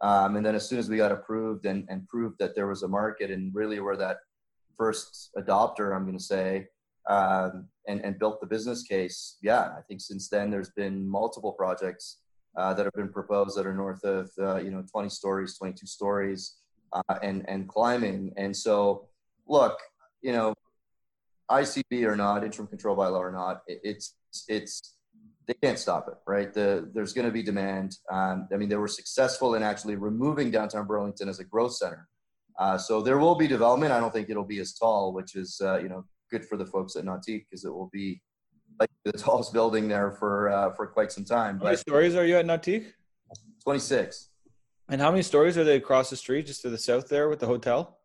[0.00, 2.82] um, and then as soon as we got approved and, and proved that there was
[2.82, 4.18] a market and really were that
[4.76, 6.66] first adopter i'm going to say
[7.08, 11.52] um, and, and built the business case yeah i think since then there's been multiple
[11.52, 12.18] projects
[12.56, 15.86] uh, that have been proposed that are north of uh, you know 20 stories 22
[15.86, 16.56] stories
[16.92, 18.32] uh, and and climbing.
[18.36, 19.08] And so
[19.46, 19.78] look
[20.22, 20.54] you know
[21.50, 24.14] ICB or not, interim control by law or not, it's
[24.48, 24.96] it's
[25.46, 26.52] they can't stop it, right?
[26.54, 27.96] The, there's going to be demand.
[28.10, 32.06] Um, I mean, they were successful in actually removing downtown Burlington as a growth center.
[32.58, 33.92] Uh, so there will be development.
[33.92, 36.66] I don't think it'll be as tall, which is uh, you know good for the
[36.66, 38.20] folks at Nautique because it will be
[38.78, 41.58] like the tallest building there for uh, for quite some time.
[41.58, 42.92] How many stories are you at Nautique?
[43.64, 44.28] Twenty six.
[44.88, 47.38] And how many stories are they across the street, just to the south there, with
[47.38, 47.99] the hotel?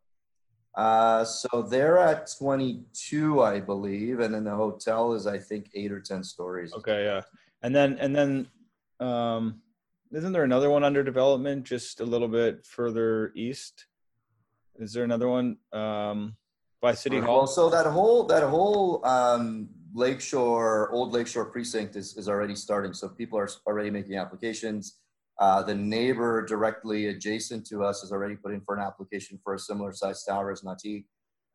[0.75, 5.91] Uh, so they're at 22, I believe, and then the hotel is, I think, eight
[5.91, 6.73] or 10 stories.
[6.73, 7.21] Okay, yeah,
[7.61, 8.47] and then and then,
[8.99, 9.61] um,
[10.11, 13.85] isn't there another one under development just a little bit further east?
[14.77, 16.35] Is there another one um,
[16.81, 17.37] by City Hall?
[17.37, 22.93] Well, so that whole that whole um, Lakeshore, Old Lakeshore precinct is is already starting.
[22.93, 24.99] So people are already making applications.
[25.39, 29.53] Uh, the neighbor directly adjacent to us has already put in for an application for
[29.53, 31.05] a similar size tower as Nautique.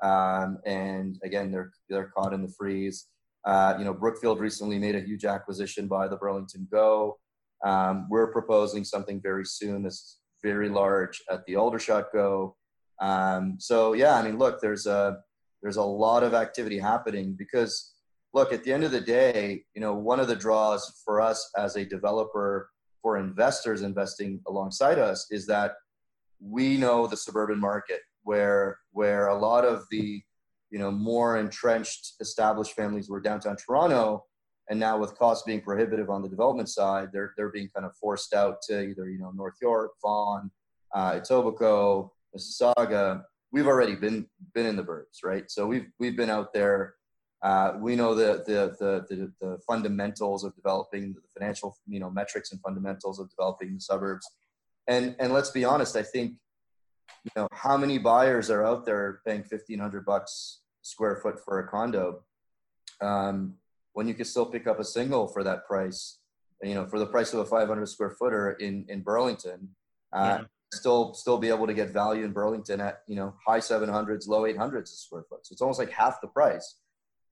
[0.02, 3.06] Um, and again, they're, they're caught in the freeze.
[3.44, 7.18] Uh, you know, Brookfield recently made a huge acquisition by the Burlington Go.
[7.64, 12.56] Um, we're proposing something very soon that's very large at the Aldershot Go.
[13.00, 15.18] Um, so yeah, I mean, look, there's a
[15.62, 17.94] there's a lot of activity happening because
[18.32, 21.50] look, at the end of the day, you know, one of the draws for us
[21.56, 22.69] as a developer
[23.02, 25.72] for investors investing alongside us is that
[26.40, 30.22] we know the suburban market where where a lot of the
[30.70, 34.24] you know more entrenched established families were downtown Toronto
[34.68, 37.94] and now with costs being prohibitive on the development side they're they're being kind of
[37.96, 40.50] forced out to either you know North York, Vaughan,
[40.94, 43.22] uh, Etobicoke, Mississauga.
[43.52, 45.50] We've already been been in the burbs, right?
[45.50, 46.94] So we've we've been out there
[47.42, 52.10] uh, we know the, the, the, the, the fundamentals of developing the financial, you know,
[52.10, 54.28] metrics and fundamentals of developing the suburbs.
[54.86, 56.34] And, and let's be honest, I think,
[57.24, 61.68] you know, how many buyers are out there paying 1500 bucks square foot for a
[61.68, 62.22] condo
[63.00, 63.54] um,
[63.92, 66.18] when you can still pick up a single for that price,
[66.62, 69.68] you know, for the price of a 500 square footer in, in Burlington,
[70.12, 70.44] uh, yeah.
[70.74, 74.42] still, still be able to get value in Burlington at, you know, high 700s, low
[74.42, 75.46] 800s a square foot.
[75.46, 76.76] So it's almost like half the price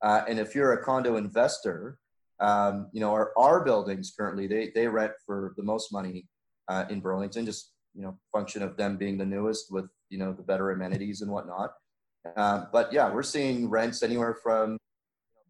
[0.02, 1.98] uh, and if you're a condo investor,
[2.40, 6.26] um, you know, our, our buildings currently, they, they rent for the most money
[6.68, 10.32] uh, in Burlington, just, you know, function of them being the newest with, you know,
[10.32, 11.70] the better amenities and whatnot.
[12.36, 14.76] Uh, but yeah, we're seeing rents anywhere from you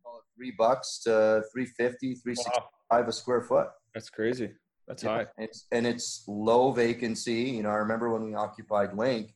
[0.04, 3.08] know, three bucks to 350, 365 wow.
[3.08, 3.68] a square foot.
[3.94, 4.50] That's crazy.
[4.86, 5.10] That's yeah.
[5.10, 5.26] high.
[5.36, 7.42] It's, and it's low vacancy.
[7.42, 9.34] You know, I remember when we occupied Link,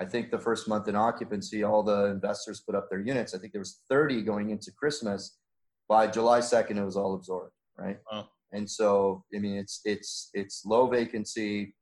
[0.00, 3.34] I think the first month in occupancy, all the investors put up their units.
[3.34, 5.38] I think there was 30 going into Christmas.
[5.88, 7.98] By July 2nd, it was all absorbed, right?
[8.10, 8.28] Wow.
[8.52, 11.74] And so, I mean, it's it's it's low vacancy.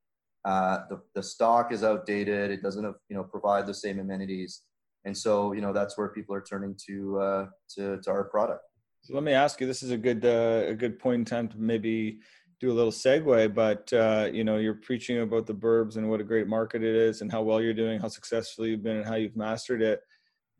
[0.44, 2.50] Uh, the the stock is outdated.
[2.50, 4.62] It doesn't have, you know provide the same amenities,
[5.04, 7.46] and so you know that's where people are turning to uh,
[7.76, 8.62] to to our product.
[9.02, 9.66] So let me ask you.
[9.66, 12.18] This is a good uh, a good point in time to maybe
[12.58, 16.20] do a little segue, but uh, you know, you're preaching about the burbs and what
[16.20, 19.06] a great market it is, and how well you're doing, how successful you've been, and
[19.06, 20.00] how you've mastered it.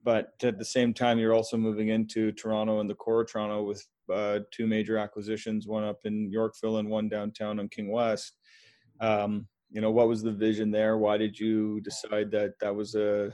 [0.05, 3.63] But at the same time, you're also moving into Toronto and the core of Toronto
[3.65, 8.37] with uh, two major acquisitions, one up in Yorkville and one downtown on King West.
[9.01, 10.97] Um, you know, what was the vision there?
[10.99, 13.33] Why did you decide that that was a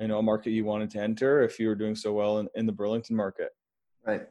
[0.00, 2.48] you know a market you wanted to enter if you were doing so well in,
[2.54, 3.50] in the Burlington market?
[4.04, 4.26] Right.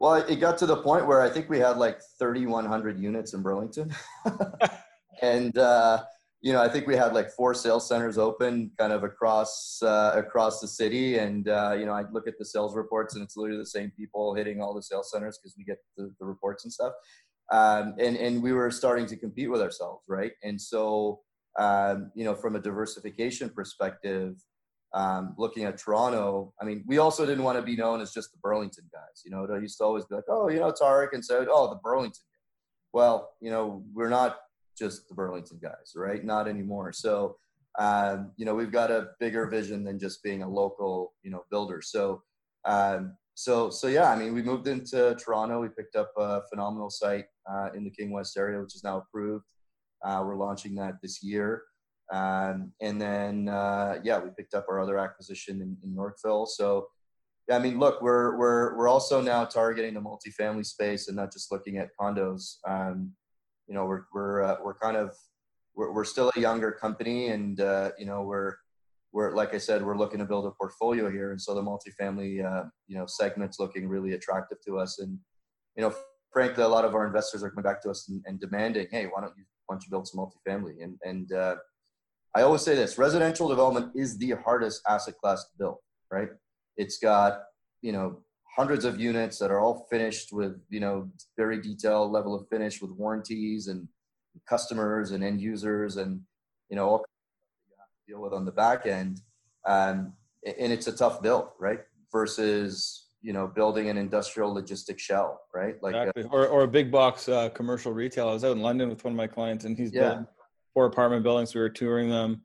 [0.00, 3.42] Well, it got to the point where I think we had like 3,100 units in
[3.42, 3.94] Burlington,
[5.22, 6.02] and uh,
[6.40, 10.12] you know I think we had like four sales centers open, kind of across uh,
[10.14, 11.18] across the city.
[11.18, 13.92] And uh, you know I look at the sales reports, and it's literally the same
[13.94, 16.94] people hitting all the sales centers because we get the, the, reports and stuff.
[17.52, 20.32] Um, and and we were starting to compete with ourselves, right?
[20.42, 21.20] And so
[21.58, 24.36] um, you know from a diversification perspective,
[24.92, 28.32] um, looking at Toronto, I mean, we also didn't want to be known as just
[28.32, 29.22] the Burlington guys.
[29.24, 31.70] You know, they used to always be like, oh, you know, Tariq and Saud, oh,
[31.70, 32.22] the Burlington.
[32.92, 34.38] Well, you know, we're not
[34.76, 36.24] just the Burlington guys, right?
[36.24, 36.92] Not anymore.
[36.92, 37.36] So,
[37.78, 41.44] um, you know, we've got a bigger vision than just being a local, you know,
[41.50, 41.80] builder.
[41.82, 42.22] So,
[42.64, 45.60] um, so, so yeah, I mean, we moved into Toronto.
[45.60, 48.98] We picked up a phenomenal site uh, in the King West area, which is now
[48.98, 49.44] approved.
[50.04, 51.62] Uh, we're launching that this year.
[52.12, 56.46] Um, and then, uh, yeah, we picked up our other acquisition in, in Yorkville.
[56.46, 56.88] So,
[57.48, 61.32] yeah, I mean, look, we're, we're, we're also now targeting the multifamily space and not
[61.32, 62.56] just looking at condos.
[62.66, 63.12] Um,
[63.66, 65.14] you know, we're, we're, uh, we're kind of,
[65.74, 68.54] we're, we're still a younger company and, uh, you know, we're,
[69.12, 71.30] we're, like I said, we're looking to build a portfolio here.
[71.30, 74.98] And so the multifamily, uh, you know, segment's looking really attractive to us.
[74.98, 75.18] And,
[75.76, 75.94] you know,
[76.32, 79.06] frankly, a lot of our investors are coming back to us and, and demanding, Hey,
[79.06, 80.82] why don't you, why don't you build some multifamily?
[80.82, 81.56] And, and, uh,
[82.34, 85.78] I always say this residential development is the hardest asset class to build,
[86.10, 86.28] right?
[86.76, 87.42] It's got,
[87.82, 88.20] you know,
[88.56, 92.80] hundreds of units that are all finished with, you know, very detailed level of finish
[92.80, 93.88] with warranties and
[94.48, 96.20] customers and end users and,
[96.68, 97.04] you know, all
[97.68, 99.20] you have to deal with on the back end.
[99.66, 100.12] Um,
[100.44, 101.80] and it's a tough build, right?
[102.12, 105.82] Versus, you know, building an industrial logistic shell, right?
[105.82, 106.24] Like, uh, exactly.
[106.30, 108.28] or, or a big box uh, commercial retail.
[108.28, 110.00] I was out in London with one of my clients and he's yeah.
[110.00, 110.26] building
[110.74, 111.54] four apartment buildings.
[111.54, 112.42] We were touring them,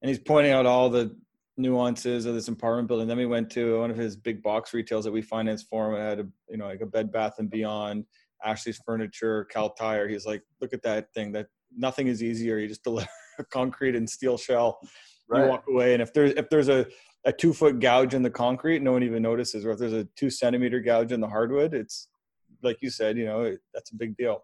[0.00, 1.16] and he's pointing out all the
[1.56, 3.08] nuances of this apartment building.
[3.08, 6.00] Then we went to one of his big box retails that we financed for him.
[6.00, 8.04] It had a you know like a Bed Bath and Beyond,
[8.44, 10.08] Ashley's Furniture, Kal Tire.
[10.08, 11.32] He's like, look at that thing.
[11.32, 11.46] That
[11.76, 12.58] nothing is easier.
[12.58, 13.08] You just deliver
[13.38, 14.80] a concrete and steel shell.
[15.28, 15.44] Right.
[15.44, 16.86] You walk away, and if there's if there's a
[17.24, 19.64] a two foot gouge in the concrete, no one even notices.
[19.64, 22.08] Or if there's a two centimeter gouge in the hardwood, it's
[22.62, 24.42] like you said, you know, that's a big deal.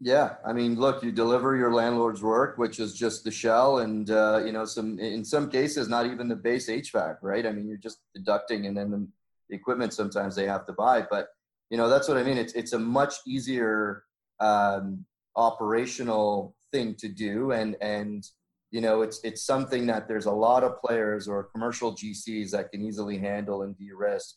[0.00, 4.10] Yeah, I mean, look, you deliver your landlord's work, which is just the shell, and
[4.10, 7.46] uh, you know, some in some cases, not even the base HVAC, right?
[7.46, 9.08] I mean, you're just deducting, and then the,
[9.48, 11.06] equipment sometimes they have to buy.
[11.08, 11.28] But
[11.70, 12.36] you know, that's what I mean.
[12.36, 14.02] It's it's a much easier
[14.38, 18.22] um, operational thing to do, and and
[18.70, 22.70] you know, it's it's something that there's a lot of players or commercial GCs that
[22.70, 24.34] can easily handle and de-risk.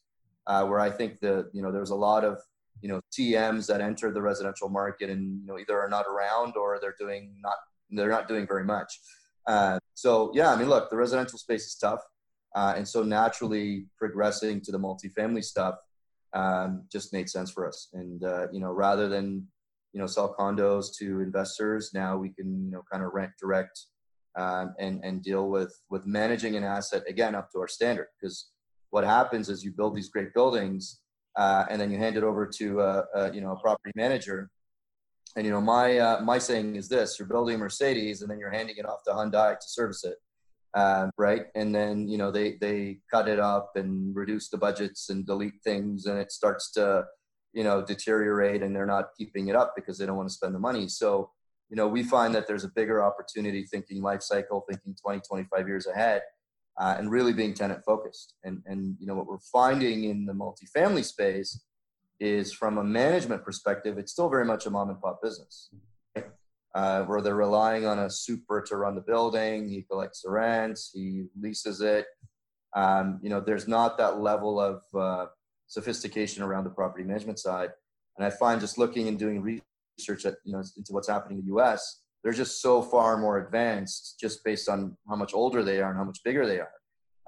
[0.47, 2.39] Uh, where I think the you know there's a lot of
[2.81, 6.55] you know TMs that enter the residential market and you know either are not around
[6.55, 7.55] or they're doing not
[7.91, 8.99] they're not doing very much.
[9.47, 12.01] Uh, so yeah, I mean, look, the residential space is tough,
[12.55, 15.75] uh, and so naturally progressing to the multifamily stuff
[16.33, 17.89] um, just made sense for us.
[17.93, 19.47] And uh, you know, rather than
[19.93, 23.85] you know sell condos to investors, now we can you know kind of rent direct
[24.37, 28.07] um, and and deal with with managing an asset again up to our standard.
[28.19, 28.51] Because
[28.91, 31.01] what happens is you build these great buildings
[31.35, 34.49] uh, and then you hand it over to uh, uh, you know a property manager.
[35.35, 38.39] And you know my uh, my saying is this: you're building a Mercedes, and then
[38.39, 40.15] you're handing it off to Hyundai to service it,
[40.73, 41.45] uh, right?
[41.55, 45.61] And then you know they they cut it up and reduce the budgets and delete
[45.63, 47.05] things, and it starts to
[47.53, 50.55] you know deteriorate, and they're not keeping it up because they don't want to spend
[50.55, 50.87] the money.
[50.87, 51.31] So
[51.69, 55.67] you know we find that there's a bigger opportunity thinking life cycle, thinking 20, 25
[55.67, 56.23] years ahead
[56.79, 58.35] uh, and really being tenant focused.
[58.43, 61.61] And, and, you know, what we're finding in the multifamily space
[62.19, 65.69] is from a management perspective, it's still very much a mom and pop business.
[66.75, 70.91] Uh, where they're relying on a super to run the building, he collects the rents,
[70.93, 72.05] he leases it.
[72.75, 75.25] Um, you know, there's not that level of uh,
[75.65, 77.71] sophistication around the property management side.
[78.17, 79.61] And I find just looking and doing
[79.97, 83.37] research at, you know, into what's happening in the U.S., they're just so far more
[83.39, 86.71] advanced just based on how much older they are and how much bigger they are.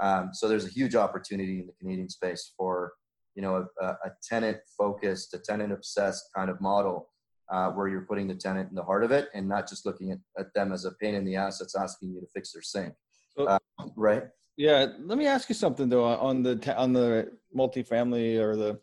[0.02, 2.94] Um, so there's a huge opportunity in the Canadian space for
[3.36, 7.10] you know a, a tenant focused, a tenant obsessed kind of model
[7.52, 10.12] uh, where you're putting the tenant in the heart of it and not just looking
[10.12, 12.62] at, at them as a pain in the ass that's asking you to fix their
[12.62, 12.94] sink.
[13.38, 13.60] Uh,
[13.96, 14.24] right?
[14.58, 14.88] Yeah.
[15.00, 18.80] Let me ask you something though on the on the multifamily or the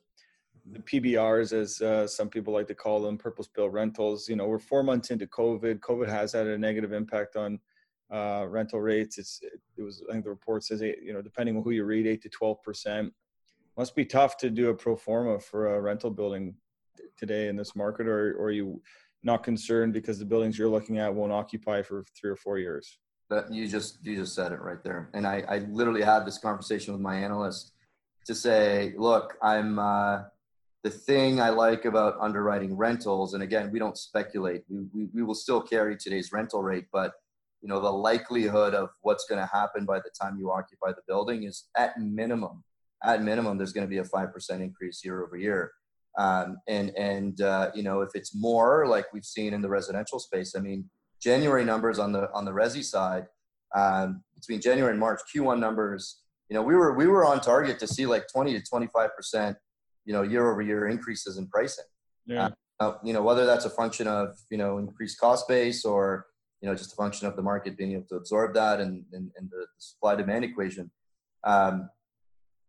[0.72, 4.28] the PBRs, as uh, some people like to call them, purpose built rentals.
[4.28, 5.80] You know, we're four months into COVID.
[5.80, 7.58] COVID has had a negative impact on
[8.12, 9.18] uh, rental rates.
[9.18, 9.40] It's
[9.76, 12.22] it was I think the report says you know depending on who you read, eight
[12.22, 13.12] to twelve percent.
[13.76, 16.54] Must be tough to do a pro forma for a rental building
[17.16, 18.82] today in this market, or or are you
[19.22, 22.98] not concerned because the buildings you're looking at won't occupy for three or four years?
[23.30, 26.38] That you just you just said it right there, and I I literally had this
[26.38, 27.72] conversation with my analyst
[28.26, 29.78] to say, look, I'm.
[29.78, 30.22] Uh,
[30.84, 34.62] the thing I like about underwriting rentals, and again, we don't speculate.
[34.68, 37.12] We, we, we will still carry today's rental rate, but
[37.60, 41.02] you know the likelihood of what's going to happen by the time you occupy the
[41.06, 42.62] building is at minimum
[43.04, 45.72] at minimum there's going to be a 5% increase year over year
[46.18, 50.18] um, and and uh, you know if it's more like we've seen in the residential
[50.18, 50.88] space i mean
[51.20, 53.26] january numbers on the on the resi side
[53.74, 57.78] um, between january and march q1 numbers you know we were we were on target
[57.78, 59.56] to see like 20 to 25 percent
[60.08, 61.90] you know year over year increases in pricing
[62.26, 62.48] yeah.
[62.80, 66.26] Uh, you know whether that's a function of you know increased cost base or
[66.60, 69.30] you know, just a function of the market being able to absorb that and, and,
[69.36, 70.90] and the supply demand equation,
[71.44, 71.88] um,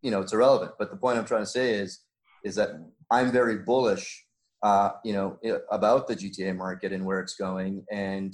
[0.02, 0.74] you know, it's irrelevant.
[0.78, 2.02] But the point I'm trying to say is,
[2.44, 2.70] is that
[3.12, 4.26] I'm very bullish,
[4.62, 5.38] uh, you know,
[5.72, 7.84] about the GTA market and where it's going.
[7.92, 8.34] And,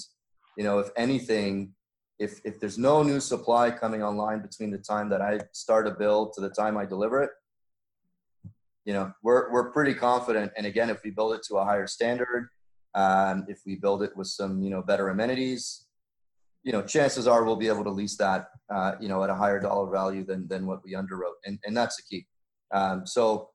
[0.58, 1.72] you know, if anything,
[2.20, 5.91] if, if there's no new supply coming online between the time that I start a
[5.91, 7.30] build to the time I deliver it,
[8.86, 10.51] you know, we're, we're pretty confident.
[10.55, 12.49] And again, if we build it to a higher standard,
[12.93, 15.86] um, if we build it with some, you know, better amenities,
[16.63, 19.36] you know, chances are we'll be able to lease that, uh, you know, at a
[19.36, 22.25] higher dollar value than than what we underwrote, and and that's the key.
[22.73, 23.49] Um, so,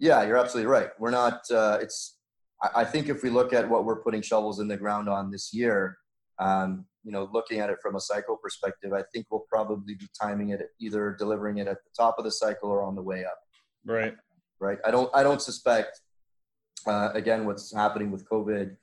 [0.00, 0.88] yeah, you're absolutely right.
[0.98, 1.42] We're not.
[1.50, 2.18] Uh, it's.
[2.62, 5.30] I, I think if we look at what we're putting shovels in the ground on
[5.30, 5.96] this year,
[6.40, 10.08] um, you know, looking at it from a cycle perspective, I think we'll probably be
[10.20, 13.24] timing it either delivering it at the top of the cycle or on the way
[13.24, 13.38] up.
[13.84, 14.14] Right.
[14.60, 14.78] Right.
[14.84, 15.10] I don't.
[15.14, 16.00] I don't suspect.
[16.86, 18.76] Uh, again, what's happening with COVID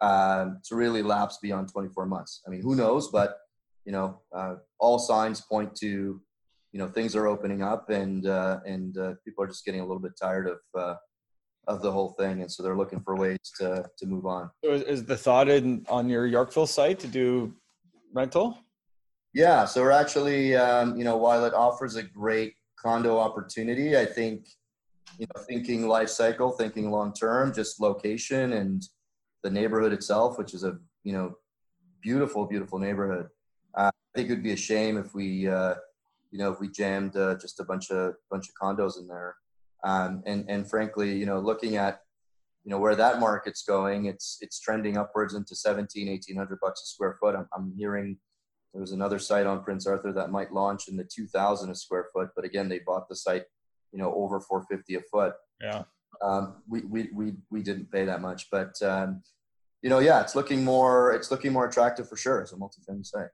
[0.00, 2.42] um, to really lapse beyond 24 months.
[2.46, 3.08] I mean, who knows?
[3.08, 3.36] But
[3.84, 8.60] you know, uh, all signs point to you know things are opening up, and uh,
[8.64, 10.94] and uh, people are just getting a little bit tired of uh,
[11.66, 14.50] of the whole thing, and so they're looking for ways to to move on.
[14.64, 17.54] So is the thought in on your Yorkville site to do
[18.12, 18.58] rental?
[19.32, 24.04] Yeah, so we're actually, um, you know, while it offers a great condo opportunity, I
[24.04, 24.48] think,
[25.18, 28.82] you know, thinking life cycle, thinking long term, just location and
[29.42, 31.34] the neighborhood itself, which is a you know
[32.02, 33.28] beautiful, beautiful neighborhood.
[33.74, 35.74] Uh, I think it would be a shame if we uh,
[36.30, 39.36] you know if we jammed uh, just a bunch of bunch of condos in there.
[39.82, 42.00] Um, and and frankly, you know, looking at
[42.64, 46.86] you know where that market's going, it's it's trending upwards into 17, 1800 bucks a
[46.86, 47.34] square foot.
[47.34, 48.18] I'm, I'm hearing
[48.74, 52.28] there's another site on Prince Arthur that might launch in the 2000 a square foot,
[52.36, 53.44] but again, they bought the site,
[53.92, 55.34] you know, over 450 a foot.
[55.60, 55.82] Yeah.
[56.22, 59.22] Um, we, we, we, we didn't pay that much, but, um,
[59.82, 63.06] you know, yeah, it's looking more, it's looking more attractive for sure as a multifamily
[63.06, 63.28] site.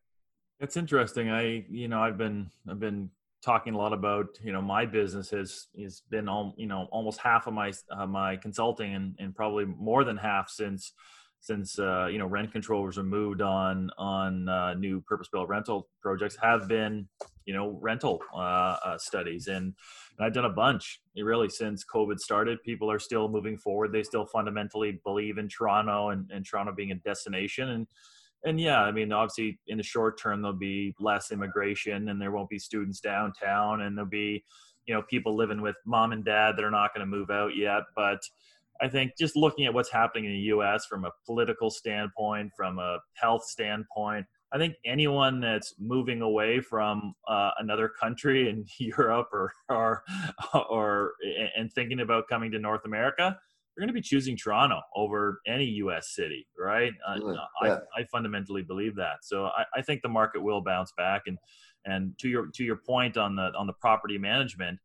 [0.60, 1.30] It's interesting.
[1.30, 3.10] I, you know, I've been, I've been
[3.44, 7.18] talking a lot about, you know, my business has, has been, all, you know, almost
[7.20, 10.92] half of my, uh, my consulting and, and probably more than half since,
[11.46, 15.88] since uh, you know rent controllers are moved on on uh, new purpose built rental
[16.02, 17.06] projects have been
[17.44, 19.72] you know rental uh, uh, studies and,
[20.18, 22.62] and I've done a bunch really since COVID started.
[22.64, 23.92] People are still moving forward.
[23.92, 27.86] They still fundamentally believe in Toronto and, and Toronto being a destination and
[28.44, 32.30] and yeah, I mean, obviously, in the short term, there'll be less immigration, and there
[32.30, 34.44] won't be students downtown, and there'll be,
[34.86, 37.56] you know, people living with mom and dad that are not going to move out
[37.56, 37.82] yet.
[37.96, 38.20] But
[38.80, 40.86] I think just looking at what's happening in the U.S.
[40.86, 47.14] from a political standpoint, from a health standpoint, I think anyone that's moving away from
[47.28, 50.02] uh, another country in Europe or, or
[50.70, 51.12] or
[51.56, 53.36] and thinking about coming to North America,
[53.76, 56.14] they're going to be choosing Toronto over any U.S.
[56.14, 56.92] city, right?
[57.06, 57.36] Uh, yeah.
[57.62, 59.16] I, I fundamentally believe that.
[59.22, 61.22] So I, I think the market will bounce back.
[61.26, 61.38] And
[61.84, 64.78] and to your to your point on the on the property management,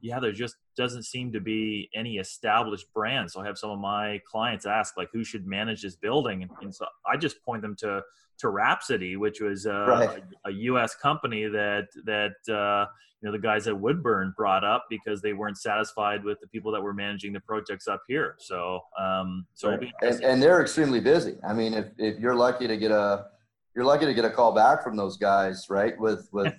[0.00, 3.30] yeah, there just doesn't seem to be any established brand.
[3.30, 6.42] So I have some of my clients ask like, who should manage this building?
[6.42, 8.02] And, and so I just point them to
[8.38, 10.22] to Rhapsody, which was uh, right.
[10.44, 10.94] a, a, U.S.
[10.94, 12.86] company that that uh,
[13.20, 16.70] you know the guys at Woodburn brought up because they weren't satisfied with the people
[16.72, 18.36] that were managing the projects up here.
[18.38, 19.92] So um, so right.
[20.02, 21.36] and, and they're extremely busy.
[21.46, 23.26] I mean, if if you're lucky to get a
[23.74, 25.98] you're lucky to get a call back from those guys, right?
[25.98, 26.54] With with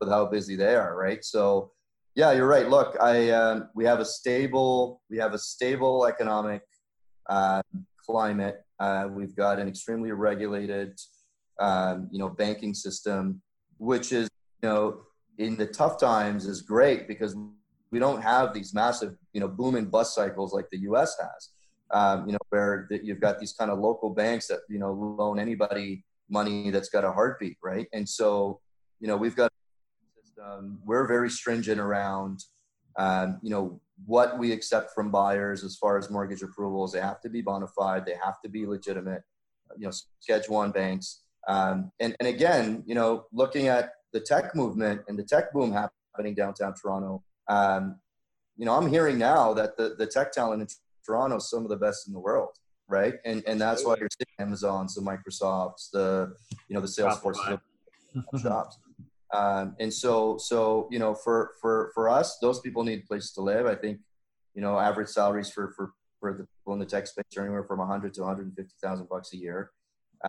[0.00, 1.24] with how busy they are, right?
[1.24, 1.70] So
[2.14, 2.68] yeah, you're right.
[2.68, 6.62] Look, I um, we have a stable we have a stable economic
[7.28, 7.62] uh,
[8.04, 8.64] climate.
[8.78, 10.98] Uh, we've got an extremely regulated,
[11.60, 13.40] um, you know, banking system,
[13.78, 14.28] which is
[14.62, 15.00] you know
[15.38, 17.34] in the tough times is great because
[17.90, 21.16] we don't have these massive, you know, boom and bust cycles like the U.S.
[21.20, 21.50] has.
[21.94, 24.92] Um, you know, where the, you've got these kind of local banks that you know
[24.92, 27.86] loan anybody money that's got a heartbeat, right?
[27.92, 28.60] And so,
[29.00, 29.52] you know, we've got
[30.42, 30.78] system.
[30.84, 32.44] We're very stringent around,
[32.98, 36.92] um, you know, what we accept from buyers as far as mortgage approvals.
[36.92, 38.04] They have to be bona fide.
[38.06, 39.22] They have to be legitimate.
[39.78, 41.22] You know, Schedule One banks.
[41.48, 45.72] Um, and and again, you know, looking at the tech movement and the tech boom
[45.72, 47.22] happening downtown Toronto.
[47.48, 47.96] Um,
[48.56, 50.68] you know, I'm hearing now that the, the tech talent in
[51.04, 52.50] Toronto is some of the best in the world,
[52.88, 53.14] right?
[53.24, 56.34] And and that's why you're seeing Amazon's, the Microsofts, the
[56.68, 57.58] you know the Salesforce
[58.42, 58.78] jobs.
[59.32, 63.32] Um, and so so you know for for for us, those people need a place
[63.32, 63.66] to live.
[63.66, 63.98] I think
[64.54, 67.64] you know average salaries for for for the people in the tech space are anywhere
[67.64, 69.72] from 100 to 150,000 bucks a year.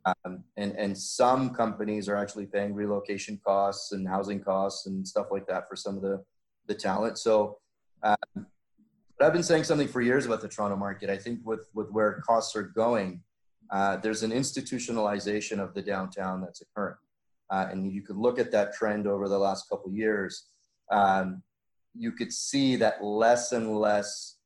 [0.06, 5.28] Um, and and some companies are actually paying relocation costs and housing costs and stuff
[5.30, 6.24] like that for some of the
[6.66, 7.20] the talent.
[7.20, 7.60] So,
[8.02, 11.10] um, but I've been saying something for years about the Toronto market.
[11.10, 13.22] I think with with where costs are going,
[13.70, 16.96] uh, there's an institutionalization of the downtown that's occurring,
[17.54, 20.48] uh, and you could look at that trend over the last couple years.
[20.92, 21.44] Um,
[21.94, 24.38] you could see that less and less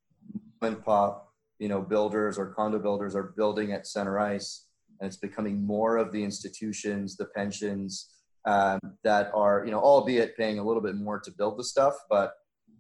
[0.62, 4.66] and pop, you know, builders or condo builders are building at Center Ice
[5.00, 8.10] and it's becoming more of the institutions, the pensions
[8.46, 11.94] um, that are, you know, albeit paying a little bit more to build the stuff,
[12.10, 12.34] but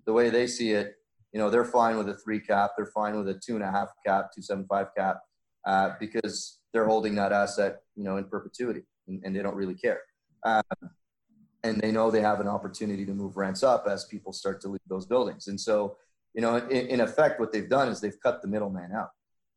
[0.05, 0.95] the way they see it,
[1.31, 3.71] you know, they're fine with a three cap, they're fine with a two and a
[3.71, 5.19] half cap, two seven five cap,
[5.65, 9.75] uh, because they're holding that asset, you know, in perpetuity, and, and they don't really
[9.75, 10.01] care.
[10.43, 10.61] Um,
[11.63, 14.69] and they know they have an opportunity to move rents up as people start to
[14.69, 15.47] leave those buildings.
[15.47, 15.97] And so,
[16.33, 19.09] you know, in, in effect, what they've done is they've cut the middleman out.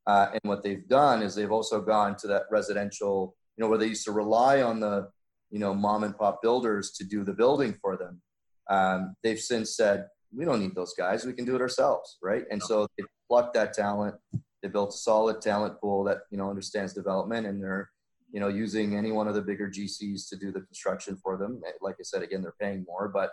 [0.07, 3.79] Uh, and what they've done is they've also gone to that residential, you know, where
[3.79, 5.09] they used to rely on the,
[5.51, 8.21] you know, mom and pop builders to do the building for them.
[8.69, 11.25] Um, they've since said, we don't need those guys.
[11.25, 12.45] We can do it ourselves, right?
[12.51, 14.15] And so they plucked that talent.
[14.63, 17.91] They built a solid talent pool that you know understands development, and they're
[18.33, 21.61] you know using any one of the bigger GCs to do the construction for them.
[21.67, 23.31] Eh, like I said, again, they're paying more, but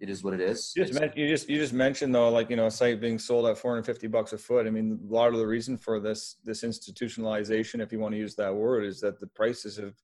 [0.00, 0.72] it is what it is.
[0.76, 3.46] You just, you just you just mentioned though, like you know, a site being sold
[3.46, 4.66] at 450 bucks a foot.
[4.66, 8.18] I mean, a lot of the reason for this this institutionalization, if you want to
[8.18, 9.94] use that word, is that the prices have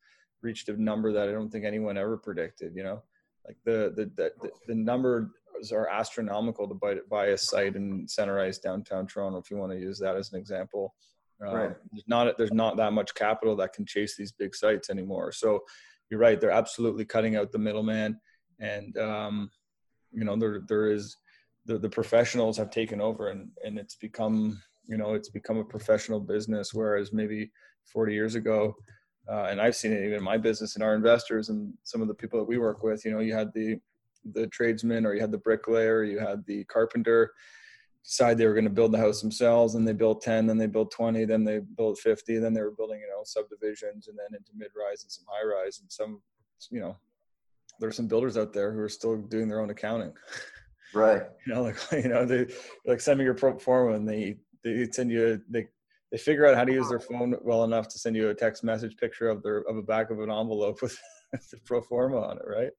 [0.42, 2.74] reached a number that I don't think anyone ever predicted.
[2.74, 3.02] You know,
[3.46, 5.28] like the the the, the numbers
[5.72, 9.38] are astronomical to buy buy a site in Center Ice downtown Toronto.
[9.38, 10.94] If you want to use that as an example,
[11.46, 11.76] um, right.
[11.90, 15.32] there's not there's not that much capital that can chase these big sites anymore.
[15.32, 15.60] So
[16.10, 18.18] you're right; they're absolutely cutting out the middleman
[18.62, 19.50] and um,
[20.12, 21.16] you know there there is
[21.66, 25.64] the, the professionals have taken over and and it's become you know it's become a
[25.64, 27.50] professional business whereas maybe
[27.92, 28.74] 40 years ago
[29.30, 32.08] uh, and i've seen it even in my business and our investors and some of
[32.08, 33.76] the people that we work with you know you had the
[34.32, 37.32] the tradesman or you had the bricklayer you had the carpenter
[38.04, 40.66] decide they were going to build the house themselves and they built 10 then they
[40.66, 44.36] built 20 then they built 50 then they were building you know subdivisions and then
[44.36, 46.20] into mid-rise and some high rise and some
[46.70, 46.96] you know
[47.82, 50.12] there's some builders out there who are still doing their own accounting.
[50.94, 51.22] Right.
[51.46, 52.48] you know, like you know, they
[52.84, 55.66] like send me your pro forma and they they send you they
[56.10, 58.62] they figure out how to use their phone well enough to send you a text
[58.62, 60.94] message picture of their of a back of an envelope with
[61.32, 62.72] the pro forma on it, right?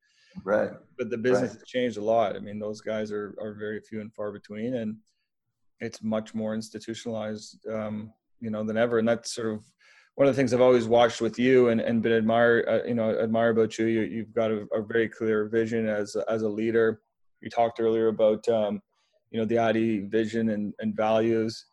[0.43, 0.71] Right.
[0.97, 1.59] But the business right.
[1.59, 2.36] has changed a lot.
[2.36, 4.97] I mean, those guys are are very few and far between, and
[5.79, 8.99] it's much more institutionalized, um, you know, than ever.
[8.99, 9.63] And that's sort of
[10.15, 12.93] one of the things I've always watched with you and, and been admire, uh, you
[12.93, 16.47] know, admire about you, you have got a, a, very clear vision as, as a
[16.47, 17.01] leader.
[17.41, 18.79] You talked earlier about, um,
[19.31, 21.65] you know, the ID vision and, and values.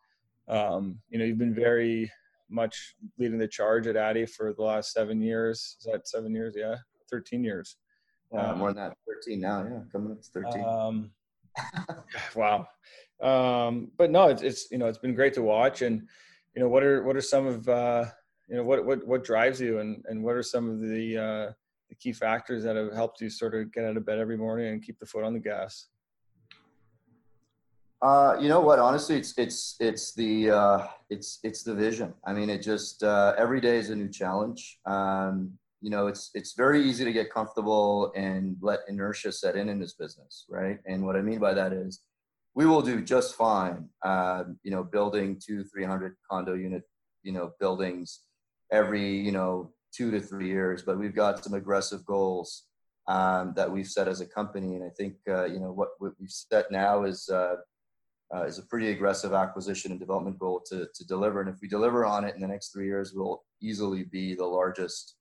[0.49, 2.11] Um, you know, you've been very
[2.49, 5.77] much leading the charge at ADI for the last seven years.
[5.79, 6.55] Is that seven years?
[6.57, 6.77] Yeah.
[7.11, 7.77] 13 years.
[8.33, 8.97] Yeah, um, more than that.
[9.07, 9.65] 13 now.
[9.65, 9.81] Yeah.
[9.93, 10.65] Coming up to 13.
[10.65, 11.11] Um,
[12.35, 12.67] wow.
[13.21, 16.03] Um, but no, it's, it's, you know, it's been great to watch and,
[16.55, 18.05] you know, what are, what are some of, uh,
[18.51, 21.53] you know what what what drives you and and what are some of the uh,
[21.89, 24.73] the key factors that have helped you sort of get out of bed every morning
[24.73, 25.87] and keep the foot on the gas
[28.03, 32.33] uh, you know what honestly it's it's it's the uh, it's it's the vision i
[32.33, 36.55] mean it just uh, every day is a new challenge um, you know it's it's
[36.55, 40.79] very easy to get comfortable and let inertia set in in this business right?
[40.87, 42.03] And what i mean by that is
[42.55, 46.83] we will do just fine um, you know building two 300 condo unit
[47.23, 48.21] you know buildings
[48.73, 52.65] every you know two to three years but we've got some aggressive goals
[53.09, 54.77] um, that we've set as a company.
[54.77, 57.57] And i think uh, you know what, what, we've set now is uh,
[58.33, 61.41] uh, is a pretty aggressive acquisition and development goal to, to deliver.
[61.41, 64.47] And if we deliver on it in the next three years we'll easily be the
[64.47, 65.17] largest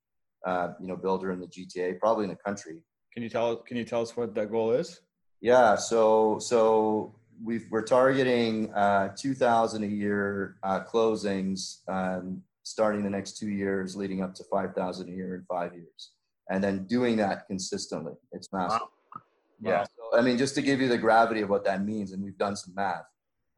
[0.45, 2.77] uh, you know builder in the gta probably in the country
[3.13, 5.01] can you tell can you tell us what that goal is
[5.41, 13.09] Yeah, so so we are targeting uh, 2,000 a year uh, closings um, starting the
[13.09, 16.11] next two years, leading up to 5,000 a year in five years,
[16.49, 18.13] and then doing that consistently.
[18.31, 18.81] It's massive.
[18.81, 19.21] Wow.
[19.61, 19.83] Yeah.
[19.83, 22.37] So, I mean, just to give you the gravity of what that means, and we've
[22.37, 23.05] done some math.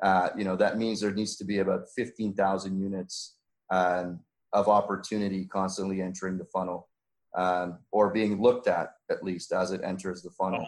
[0.01, 3.35] Uh, you know, that means there needs to be about 15,000 units
[3.69, 4.19] um,
[4.53, 6.89] of opportunity constantly entering the funnel
[7.35, 10.67] um, or being looked at at least as it enters the funnel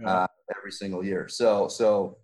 [0.00, 0.08] yeah.
[0.08, 0.26] uh,
[0.56, 1.28] every single year.
[1.28, 2.18] So, so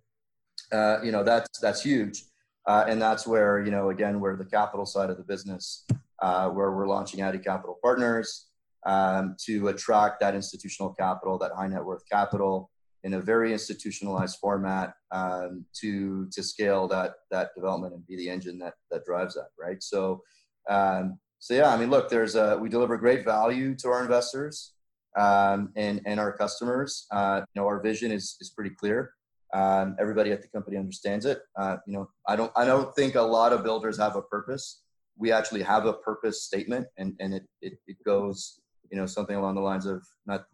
[0.71, 2.23] uh, you know that's that's huge,
[2.65, 5.85] uh, and that's where you know again where the capital side of the business,
[6.21, 8.47] uh, where we're launching ADI Capital Partners
[8.85, 12.69] um, to attract that institutional capital, that high net worth capital
[13.03, 18.29] in a very institutionalized format um, to to scale that that development and be the
[18.29, 19.81] engine that that drives that right.
[19.83, 20.21] So.
[20.69, 24.73] Um, so yeah, I mean, look, there's a, we deliver great value to our investors
[25.17, 27.07] um, and and our customers.
[27.11, 29.13] Uh, you know, our vision is is pretty clear.
[29.53, 31.41] Um, everybody at the company understands it.
[31.57, 34.83] Uh, you know, I don't I don't think a lot of builders have a purpose.
[35.17, 38.59] We actually have a purpose statement, and and it it, it goes
[38.91, 40.45] you know something along the lines of not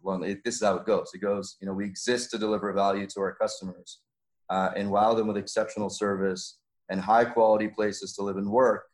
[0.44, 1.10] this is how it goes.
[1.14, 4.00] It goes you know we exist to deliver value to our customers
[4.50, 8.84] uh, and wow them with exceptional service and high quality places to live and work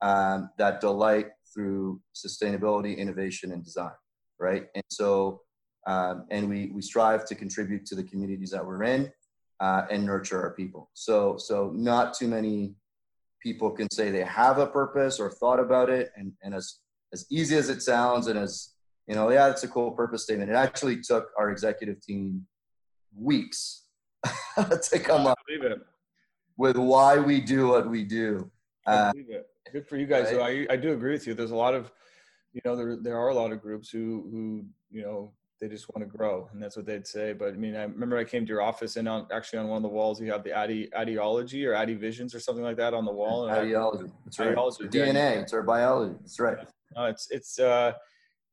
[0.00, 3.92] um, that delight through sustainability, innovation, and design.
[4.40, 5.42] Right, and so
[5.86, 9.10] um, and we we strive to contribute to the communities that we're in
[9.60, 10.90] uh, and nurture our people.
[10.94, 12.74] So, so not too many
[13.42, 16.10] people can say they have a purpose or thought about it.
[16.16, 16.78] And, and as,
[17.12, 18.74] as easy as it sounds and as,
[19.06, 20.50] you know, yeah, it's a cool purpose statement.
[20.50, 22.46] It actually took our executive team
[23.16, 23.84] weeks
[24.56, 25.38] to come up
[26.56, 28.50] with why we do what we do.
[28.86, 29.12] Uh,
[29.72, 30.32] Good for you guys.
[30.32, 30.66] Right?
[30.70, 31.34] I, I do agree with you.
[31.34, 31.90] There's a lot of,
[32.52, 35.88] you know, there, there are a lot of groups who, who, you know, they just
[35.94, 38.44] want to grow and that's what they'd say but i mean i remember i came
[38.44, 40.94] to your office and on actually on one of the walls you have the ADI,
[40.94, 44.84] ideology or ADI visions or something like that on the wall ideology that's right ideology.
[44.84, 46.58] dna it's our biology that's right
[46.94, 47.92] no, it's it's uh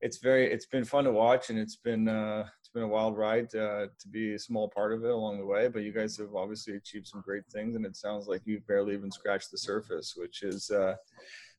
[0.02, 3.48] it's very it's been fun to watch and it's been uh been a wild ride
[3.56, 6.36] uh, to be a small part of it along the way but you guys have
[6.36, 10.14] obviously achieved some great things and it sounds like you've barely even scratched the surface
[10.16, 10.94] which is uh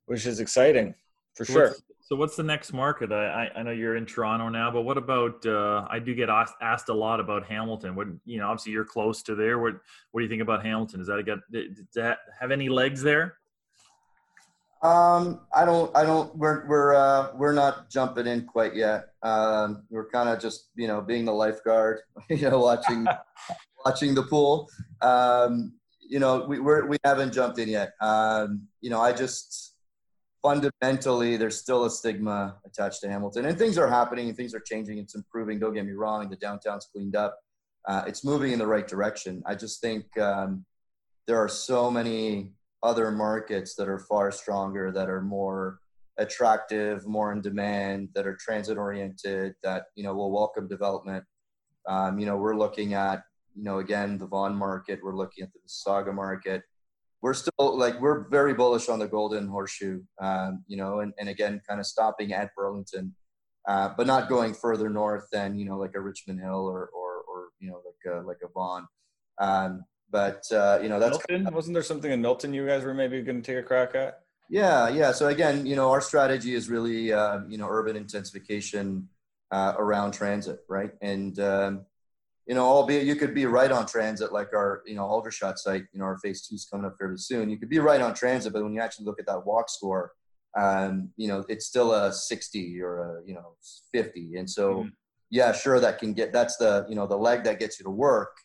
[0.04, 0.94] which is exciting
[1.34, 1.74] for sure
[2.06, 3.10] so what's the next market?
[3.10, 5.44] I, I know you're in Toronto now, but what about?
[5.44, 7.96] Uh, I do get asked, asked a lot about Hamilton.
[7.96, 9.58] What you know, obviously you're close to there.
[9.58, 9.74] What
[10.12, 11.00] What do you think about Hamilton?
[11.00, 13.38] Does that get does that have any legs there?
[14.86, 15.94] Um, I don't.
[15.96, 16.34] I don't.
[16.36, 19.08] We're we're uh, we're not jumping in quite yet.
[19.20, 23.04] Um, we're kind of just you know being the lifeguard, you know, watching
[23.84, 24.68] watching the pool.
[25.02, 27.94] Um, you know, we we're, we haven't jumped in yet.
[28.00, 29.74] Um, you know, I just
[30.40, 34.60] fundamentally there's still a stigma attached to Hamilton, and things are happening, and things are
[34.60, 34.98] changing.
[34.98, 35.58] It's improving.
[35.58, 36.30] Don't get me wrong.
[36.30, 37.36] The downtown's cleaned up.
[37.88, 39.42] Uh, it's moving in the right direction.
[39.46, 40.64] I just think um,
[41.26, 42.52] there are so many
[42.86, 45.80] other markets that are far stronger, that are more
[46.18, 51.24] attractive, more in demand, that are transit oriented, that you know will welcome development.
[51.88, 53.22] Um, you know, we're looking at
[53.54, 55.00] you know again the Vaughan market.
[55.02, 56.62] We're looking at the Sauga market
[57.22, 61.30] we're still like we're very bullish on the golden horseshoe um, you know and, and
[61.30, 63.14] again kind of stopping at burlington
[63.66, 67.22] uh, but not going further north than you know like a richmond hill or or,
[67.28, 68.86] or you know like a, like a Vaughan.
[69.38, 71.36] Um, but uh, you know that's Milton?
[71.36, 73.66] Kind of, wasn't there something in Milton you guys were maybe going to take a
[73.66, 74.20] crack at?
[74.48, 75.12] Yeah, yeah.
[75.12, 79.08] So again, you know, our strategy is really uh, you know urban intensification
[79.50, 80.92] uh, around transit, right?
[81.00, 81.86] And um,
[82.46, 85.84] you know, albeit you could be right on transit, like our, you know, Aldershot site,
[85.92, 87.50] you know, our phase two is coming up fairly soon.
[87.50, 90.12] You could be right on transit, but when you actually look at that walk score,
[90.56, 93.56] um, you know, it's still a 60 or a, you know,
[93.92, 94.36] 50.
[94.36, 94.88] And so, mm-hmm.
[95.28, 97.90] yeah, sure, that can get, that's the, you know, the leg that gets you to
[97.90, 98.36] work.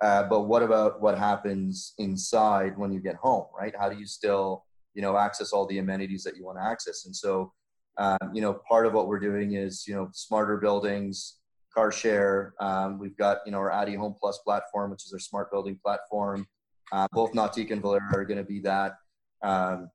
[0.00, 3.74] Uh, but what about what happens inside when you get home, right?
[3.78, 7.06] How do you still, you know, access all the amenities that you want to access?
[7.06, 7.52] And so,
[7.96, 11.38] um, you know, part of what we're doing is, you know, smarter buildings,
[11.78, 12.54] car share.
[12.60, 15.78] Um, we've got you know our ADI Home Plus platform, which is our smart building
[15.82, 16.46] platform.
[16.90, 18.94] Uh, both Nautique and Valera are going to be that.
[19.42, 19.90] Um,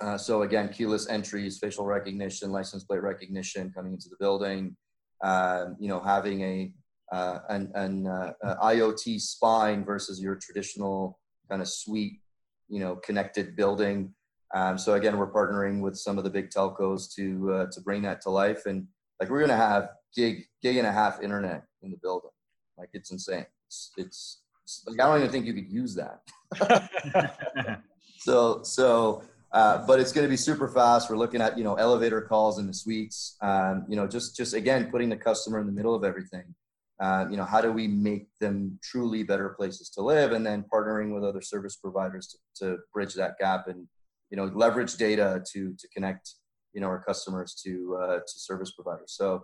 [0.00, 4.76] uh, so again, keyless entries, facial recognition, license plate recognition coming into the building.
[5.22, 6.72] Um, you know, having a
[7.12, 8.32] uh, an, an uh,
[8.62, 12.20] IoT spine versus your traditional kind of suite,
[12.68, 14.14] you know, connected building.
[14.54, 18.02] Um, so again, we're partnering with some of the big telcos to uh, to bring
[18.02, 18.86] that to life, and
[19.20, 22.30] like we're going to have gig gig and a half internet in the building.
[22.78, 23.46] Like it's insane.
[23.66, 27.82] It's it's, it's like I don't even think you could use that.
[28.18, 31.10] so so uh, but it's going to be super fast.
[31.10, 33.36] We're looking at you know elevator calls in the suites.
[33.42, 36.54] Um, you know just just again putting the customer in the middle of everything.
[37.00, 40.32] Uh, you know, how do we make them truly better places to live?
[40.32, 43.86] And then partnering with other service providers to, to bridge that gap and,
[44.30, 46.34] you know, leverage data to, to connect,
[46.72, 49.14] you know, our customers to, uh, to service providers.
[49.16, 49.42] So,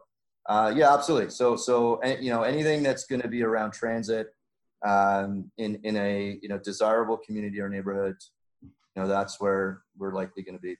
[0.48, 1.30] uh, yeah, absolutely.
[1.30, 4.28] So, so, you know, anything that's going to be around transit
[4.84, 8.16] um, in, in a, you know, desirable community or neighborhood,
[8.62, 10.76] you know, that's where we're likely going to be.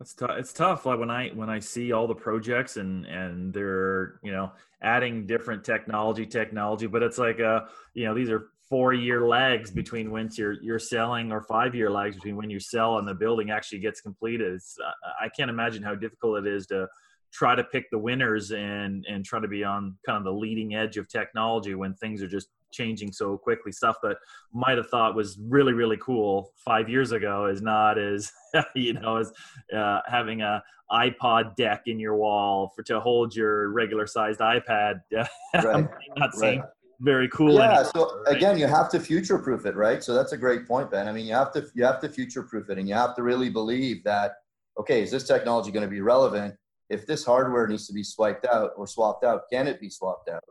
[0.00, 0.30] It's tough.
[0.38, 0.86] It's tough.
[0.86, 5.26] Like when I when I see all the projects and and they're you know adding
[5.26, 7.62] different technology technology, but it's like uh
[7.94, 11.90] you know these are four year lags between when you're you're selling or five year
[11.90, 14.54] lags between when you sell and the building actually gets completed.
[14.54, 14.90] It's, uh,
[15.20, 16.86] I can't imagine how difficult it is to
[17.32, 20.76] try to pick the winners and and try to be on kind of the leading
[20.76, 23.72] edge of technology when things are just changing so quickly.
[23.72, 24.16] Stuff that
[24.52, 28.30] might have thought was really really cool five years ago is not as
[28.74, 29.32] you know as
[29.76, 35.00] uh, having a iPod deck in your wall for to hold your regular sized iPad.
[35.54, 35.88] Right.
[36.16, 36.68] not seeing right.
[37.00, 37.54] very cool.
[37.54, 37.64] Yeah.
[37.64, 38.36] Anymore, so right?
[38.36, 40.02] again, you have to future proof it, right?
[40.02, 41.08] So that's a great point, Ben.
[41.08, 43.22] I mean, you have to you have to future proof it, and you have to
[43.22, 44.32] really believe that
[44.78, 46.54] okay, is this technology going to be relevant?
[46.88, 50.28] If this hardware needs to be swiped out or swapped out, can it be swapped
[50.28, 50.42] out?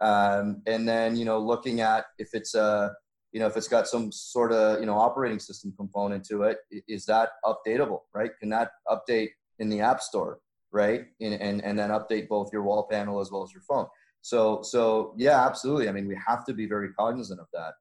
[0.00, 2.92] Um, and then you know looking at if it's a
[3.32, 6.58] you know if it's got some sort of you know operating system component to it
[6.88, 8.30] is that updatable right?
[8.40, 10.38] Can that update in the app store
[10.72, 11.06] right?
[11.20, 13.86] And and, and then update both your wall panel as well as your phone.
[14.22, 15.88] So so yeah absolutely.
[15.88, 17.74] I mean we have to be very cognizant of that.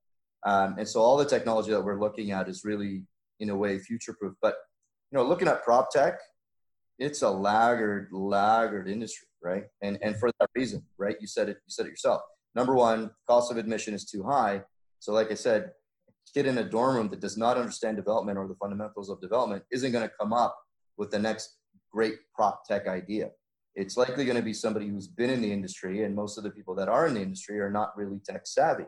[0.46, 3.04] Um, and so all the technology that we're looking at is really
[3.42, 4.56] in a way future proof but
[5.12, 6.20] you know looking at prop tech
[7.00, 9.64] it's a laggard laggard industry right?
[9.82, 11.16] And and for that reason, right?
[11.20, 11.58] You said it.
[11.66, 12.22] You said it yourself.
[12.56, 14.64] Number one, cost of admission is too high.
[15.00, 15.72] So, like I said,
[16.34, 19.64] kid in a dorm room that does not understand development or the fundamentals of development
[19.72, 20.58] isn't going to come up
[20.98, 21.58] with the next
[21.92, 23.30] great prop tech idea.
[23.76, 26.52] It's likely going to be somebody who's been in the industry, and most of the
[26.52, 28.86] people that are in the industry are not really tech savvy.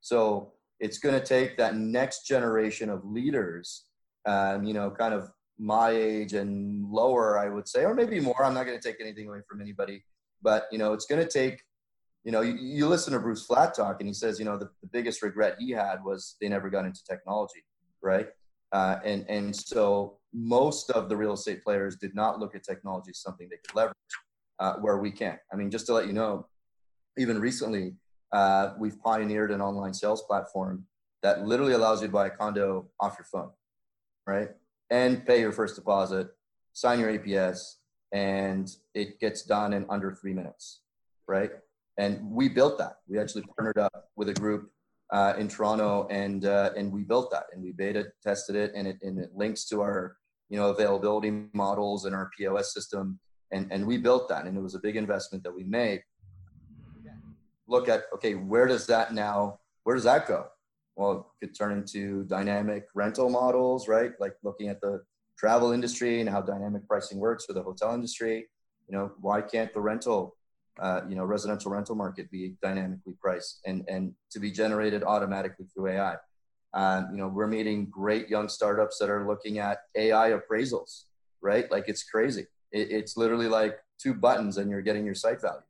[0.00, 3.84] So it's going to take that next generation of leaders,
[4.26, 8.44] um, you know, kind of my age and lower, I would say, or maybe more.
[8.44, 10.04] I'm not going to take anything away from anybody,
[10.42, 11.62] but you know, it's going to take.
[12.24, 14.70] You know, you, you listen to Bruce Flatt talk, and he says, you know, the,
[14.80, 17.62] the biggest regret he had was they never got into technology,
[18.02, 18.28] right?
[18.72, 23.10] Uh, and and so most of the real estate players did not look at technology
[23.10, 23.94] as something they could leverage,
[24.58, 25.38] uh, where we can.
[25.52, 26.46] I mean, just to let you know,
[27.18, 27.94] even recently,
[28.32, 30.86] uh, we've pioneered an online sales platform
[31.22, 33.50] that literally allows you to buy a condo off your phone,
[34.26, 34.48] right?
[34.94, 36.28] And pay your first deposit,
[36.72, 37.78] sign your APS,
[38.12, 40.82] and it gets done in under three minutes,
[41.26, 41.50] right?
[41.98, 42.98] And we built that.
[43.08, 44.70] We actually partnered up with a group
[45.12, 48.86] uh, in Toronto, and uh, and we built that, and we beta tested it, and
[48.86, 50.16] it and it links to our
[50.48, 53.18] you know availability models and our POS system,
[53.50, 56.02] and and we built that, and it was a big investment that we made.
[57.66, 59.58] Look at okay, where does that now?
[59.82, 60.46] Where does that go?
[60.96, 64.12] Well, it could turn into dynamic rental models, right?
[64.20, 65.02] Like looking at the
[65.36, 68.46] travel industry and how dynamic pricing works for the hotel industry.
[68.88, 70.36] You know, why can't the rental,
[70.80, 75.66] uh, you know, residential rental market be dynamically priced and, and to be generated automatically
[75.74, 76.16] through AI?
[76.74, 81.04] Um, you know, we're meeting great young startups that are looking at AI appraisals,
[81.40, 81.70] right?
[81.70, 82.46] Like it's crazy.
[82.72, 85.62] It, it's literally like two buttons and you're getting your site value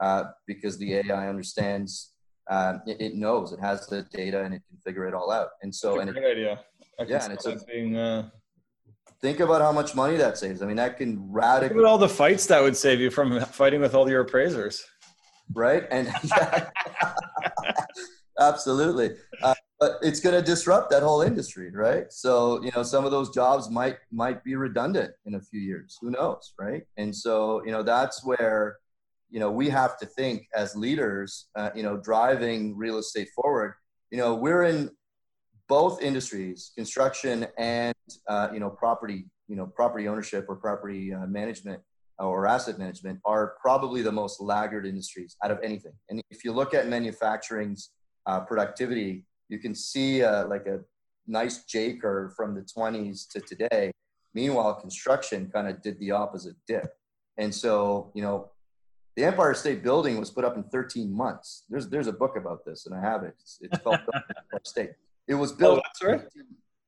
[0.00, 2.12] uh, because the AI understands
[2.50, 5.50] um, it, it, knows it has the data and it can figure it all out.
[5.62, 6.60] And so, and great it, idea.
[7.06, 8.28] yeah, and it's a, being, uh...
[9.22, 10.60] think about how much money that saves.
[10.60, 11.68] I mean, that can radically.
[11.68, 14.84] Think about all the fights that would save you from fighting with all your appraisers.
[15.54, 16.12] Right, and
[18.40, 19.16] absolutely.
[19.42, 22.12] Uh, but it's going to disrupt that whole industry, right?
[22.12, 25.96] So you know, some of those jobs might might be redundant in a few years.
[26.00, 26.82] Who knows, right?
[26.96, 28.78] And so you know, that's where
[29.30, 33.74] you know we have to think as leaders uh, you know driving real estate forward.
[34.10, 34.90] You know we're in
[35.68, 37.94] both industries construction and
[38.28, 41.80] uh, you know property you know property ownership or property uh, management
[42.18, 45.92] or asset management are probably the most laggard industries out of anything.
[46.10, 47.90] And if you look at manufacturing's
[48.26, 50.80] uh, productivity you can see uh, like a
[51.26, 53.90] nice j curve from the 20s to today.
[54.32, 56.92] Meanwhile construction kind of did the opposite dip.
[57.36, 58.50] And so you know
[59.20, 61.64] the Empire State Building was put up in 13 months.
[61.68, 63.34] There's there's a book about this, and I have it.
[63.40, 64.90] It's, it's called Empire State.
[65.28, 65.82] It was built.
[66.02, 66.22] Oh, right.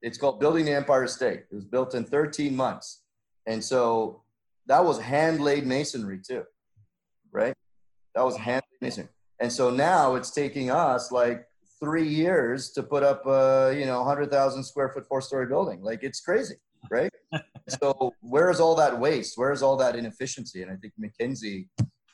[0.01, 1.41] It's called Building the Empire State.
[1.51, 3.03] It was built in 13 months,
[3.47, 4.22] and so
[4.66, 6.45] that was hand laid masonry too,
[7.33, 7.55] right?
[8.14, 11.47] That was hand laid masonry, and so now it's taking us like
[11.80, 15.83] three years to put up a you know 100,000 square foot four story building.
[15.83, 16.57] Like it's crazy,
[16.91, 17.12] right?
[17.68, 19.37] so where is all that waste?
[19.37, 20.62] Where is all that inefficiency?
[20.62, 21.66] And I think McKinsey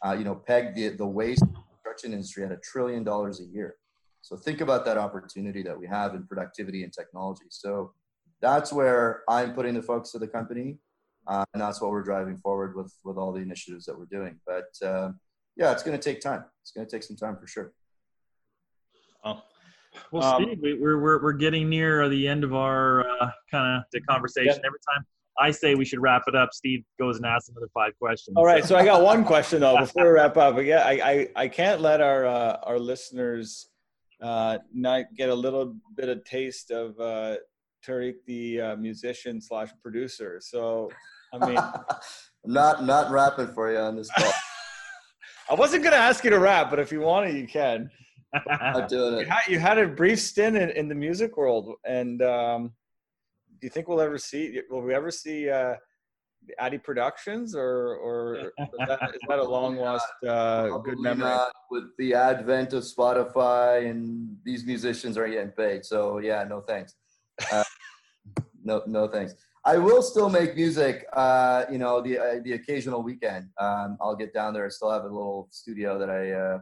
[0.05, 3.77] uh, you know, peg the, the waste construction industry at a trillion dollars a year.
[4.23, 7.45] So think about that opportunity that we have in productivity and technology.
[7.49, 7.93] So
[8.41, 10.79] that's where I'm putting the focus of the company,
[11.27, 14.39] uh, and that's what we're driving forward with with all the initiatives that we're doing.
[14.47, 15.11] But uh,
[15.57, 16.45] yeah, it's going to take time.
[16.63, 17.73] It's going to take some time for sure.
[19.25, 19.43] Oh.
[20.13, 23.85] Well, um, Steve, we're, we're, we're getting near the end of our uh, kind of
[23.93, 24.47] the conversation.
[24.47, 24.67] Yeah.
[24.67, 25.05] Every time
[25.41, 28.37] I say we should wrap it up, Steve goes and asks another five questions.
[28.37, 30.57] All right, so, so I got one question though before we wrap up.
[30.63, 33.69] Yeah, I, I, I can't let our uh, our listeners
[34.23, 37.37] uh, not get a little bit of taste of uh,
[37.87, 40.41] Tariq, the uh, musician slash producer.
[40.43, 40.91] So,
[41.33, 41.59] I mean,
[42.45, 44.33] not not rapping for you on this call.
[45.51, 47.91] I wasn't going to ask you to rap, but if you want to, you can.
[48.51, 49.21] I'm doing it.
[49.21, 52.73] You had, you had a brief stint in, in the music world, and um,
[53.61, 54.61] do you think we'll ever see?
[54.71, 55.75] Will we ever see uh,
[56.59, 61.37] ADI Productions, or or is that, is that a long lost uh, good memory?
[61.71, 66.95] with the advent of Spotify, and these musicians are getting paid, so yeah, no thanks.
[67.53, 67.65] Uh,
[68.63, 69.35] no, no thanks.
[69.65, 71.05] I will still make music.
[71.13, 74.65] Uh, you know, the uh, the occasional weekend, um, I'll get down there.
[74.65, 76.59] I still have a little studio that I, uh,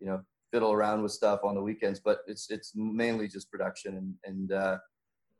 [0.00, 0.22] you know,
[0.52, 2.00] fiddle around with stuff on the weekends.
[2.00, 4.78] But it's it's mainly just production, and and, uh,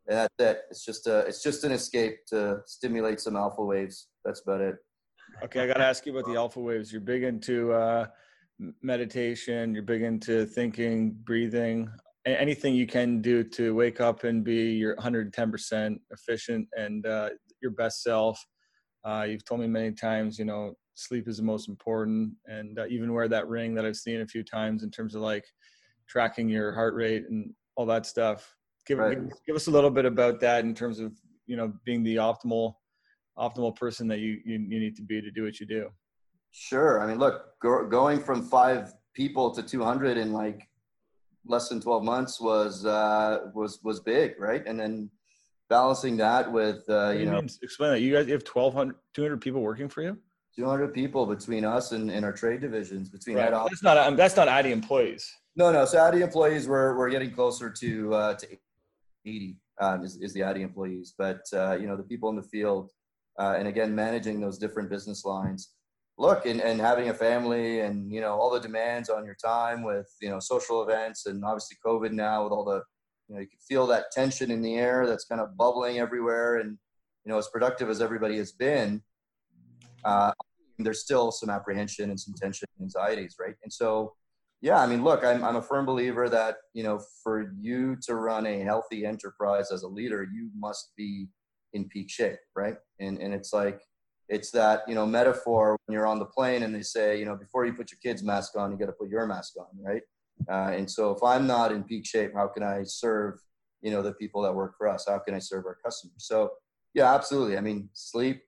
[0.07, 0.61] and that's it.
[0.69, 4.07] It's just a it's just an escape to stimulate some alpha waves.
[4.25, 4.75] That's about it.
[5.43, 6.91] Okay, I got to ask you about the alpha waves.
[6.91, 8.07] You're big into uh,
[8.81, 9.73] meditation.
[9.73, 11.89] You're big into thinking, breathing
[12.25, 17.29] anything you can do to wake up and be your 110% efficient and uh,
[17.61, 18.43] your best self.
[19.03, 22.85] Uh, you've told me many times, you know, sleep is the most important, and uh,
[22.87, 25.45] even wear that ring that I've seen a few times in terms of like
[26.07, 28.55] tracking your heart rate and all that stuff.
[28.87, 29.17] Give, right.
[29.17, 31.13] give, give us a little bit about that in terms of
[31.45, 32.75] you know being the optimal
[33.37, 35.89] optimal person that you you, you need to be to do what you do.
[36.51, 37.01] Sure.
[37.01, 40.67] I mean, look, go, going from five people to 200 in like
[41.45, 44.63] less than 12 months was uh, was was big, right?
[44.65, 45.09] And then
[45.71, 49.39] balancing that with uh, you, you know explain that you guys you have 1200 200
[49.39, 50.17] people working for you
[50.57, 53.51] 200 people between us and, and our trade divisions between right.
[53.51, 57.31] that's not um, that's not ADI employees no no so ADI employees we're, we're getting
[57.31, 58.47] closer to uh, to
[59.25, 61.13] 80 um, is, is the ADI employees.
[61.17, 62.91] But uh, you know the people in the field
[63.39, 65.73] uh, and again managing those different business lines.
[66.17, 69.83] Look and, and having a family and you know all the demands on your time
[69.83, 72.83] with you know social events and obviously covid now with all the
[73.27, 76.57] you know you can feel that tension in the air that's kind of bubbling everywhere.
[76.57, 76.77] And
[77.25, 79.01] you know as productive as everybody has been
[80.03, 80.31] uh,
[80.79, 83.55] there's still some apprehension and some tension and anxieties right?
[83.63, 84.13] And so
[84.61, 88.15] yeah i mean look I'm, I'm a firm believer that you know for you to
[88.15, 91.27] run a healthy enterprise as a leader you must be
[91.73, 92.75] in peak shape right?
[92.99, 93.81] And and it's like
[94.29, 97.35] it's that you know metaphor when you're on the plane and they say you know
[97.35, 100.01] before you put your kid's mask on you got to put your mask on right?
[100.49, 103.39] Uh, and so if i'm not in peak shape how can i serve
[103.81, 105.05] you know the people that work for us?
[105.07, 106.25] How can i serve our customers?
[106.25, 106.51] So
[106.93, 107.57] yeah absolutely.
[107.57, 108.43] I mean sleep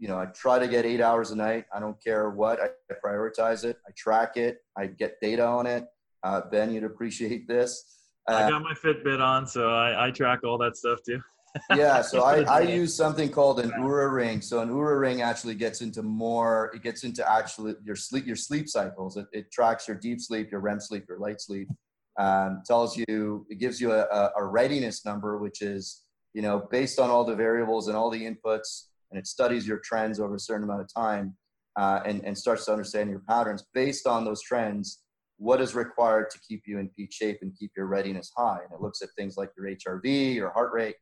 [0.00, 2.68] you know i try to get eight hours a night i don't care what i
[3.04, 5.84] prioritize it i track it i get data on it
[6.24, 7.98] uh, ben you'd appreciate this
[8.28, 11.20] uh, i got my fitbit on so I, I track all that stuff too
[11.76, 14.40] yeah, so I, I use something called an Oura ring.
[14.40, 16.70] So an Oura ring actually gets into more.
[16.74, 19.16] It gets into actually your sleep your sleep cycles.
[19.16, 21.68] It, it tracks your deep sleep, your REM sleep, your light sleep.
[22.18, 26.02] Um, tells you it gives you a, a readiness number, which is
[26.34, 29.78] you know based on all the variables and all the inputs, and it studies your
[29.78, 31.36] trends over a certain amount of time,
[31.76, 35.02] uh, and and starts to understand your patterns based on those trends.
[35.38, 38.58] What is required to keep you in peak shape and keep your readiness high?
[38.62, 40.96] And it looks at things like your HRV, your heart rate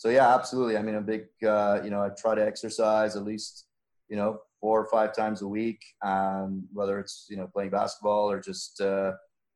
[0.00, 0.78] so yeah, absolutely.
[0.78, 3.66] I mean, a big, uh, you know, I try to exercise at least,
[4.08, 8.30] you know, four or five times a week, um, whether it's, you know, playing basketball
[8.30, 9.12] or just, uh,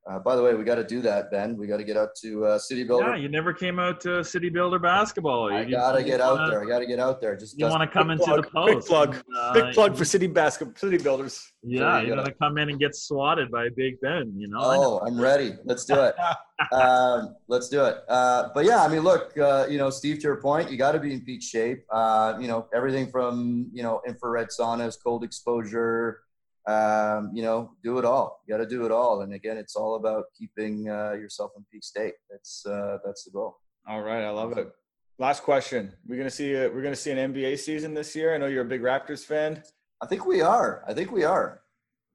[0.07, 1.57] uh, by the way, we got to do that, Ben.
[1.57, 3.11] We got to get out to uh, City Builder.
[3.11, 5.51] Yeah, you never came out to City Builder basketball.
[5.51, 6.63] You, I got to get out there.
[6.63, 7.35] I got to get out there.
[7.37, 8.75] Just you want to come into plug, the post.
[8.75, 9.25] Big plug.
[9.35, 11.53] Uh, big plug for City Basketball, City Builders.
[11.63, 14.31] Yeah, you are going to come in and get swatted by Big Ben.
[14.37, 14.59] You know.
[14.61, 15.55] Oh, I'm ready.
[15.65, 16.15] Let's do it.
[16.73, 17.97] um, let's do it.
[18.07, 20.93] Uh, but yeah, I mean, look, uh, you know, Steve, to your point, you got
[20.93, 21.83] to be in peak shape.
[21.91, 26.24] Uh, you know, everything from you know infrared saunas, cold exposure
[26.67, 28.41] um, you know, do it all.
[28.47, 29.21] You got to do it all.
[29.23, 32.15] And again, it's all about keeping uh, yourself in peak state.
[32.31, 33.59] That's uh, that's the goal.
[33.87, 34.71] All right, I love it.
[35.19, 38.35] Last question: We're gonna see a, we're gonna see an NBA season this year.
[38.35, 39.63] I know you're a big Raptors fan.
[40.01, 40.85] I think we are.
[40.89, 41.63] I think we are.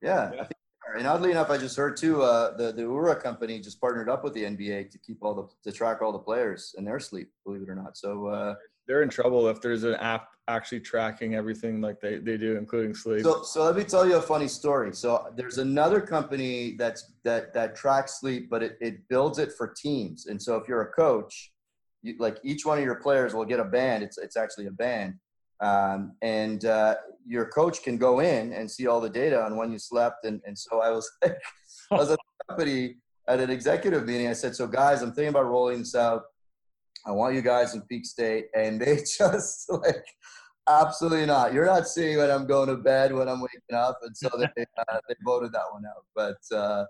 [0.01, 0.31] Yeah.
[0.33, 0.47] yeah.
[0.97, 2.23] And oddly enough, I just heard too.
[2.23, 5.47] Uh, the the Oura company just partnered up with the NBA to keep all the
[5.69, 7.29] to track all the players and their sleep.
[7.45, 7.97] Believe it or not.
[7.97, 8.55] So uh,
[8.89, 12.95] they're in trouble if there's an app actually tracking everything like they, they do, including
[12.95, 13.21] sleep.
[13.21, 14.95] So, so let me tell you a funny story.
[14.95, 19.67] So there's another company that's that that tracks sleep, but it, it builds it for
[19.67, 20.25] teams.
[20.25, 21.53] And so if you're a coach,
[22.01, 24.01] you, like each one of your players will get a band.
[24.01, 25.13] It's it's actually a band,
[25.61, 26.95] um, and uh,
[27.27, 30.25] your coach can go in and see all the data on when you slept.
[30.25, 31.37] And and so I was like,
[31.91, 32.95] I was at the company
[33.27, 34.27] at an executive meeting.
[34.27, 36.23] I said, so guys, I'm thinking about rolling this out.
[37.05, 40.05] I want you guys in peak state, and they just like
[40.69, 41.51] Absolutely not.
[41.51, 44.45] You're not seeing when I'm going to bed, when I'm waking up, and so they
[44.77, 46.05] uh, they voted that one out.
[46.15, 46.85] But uh,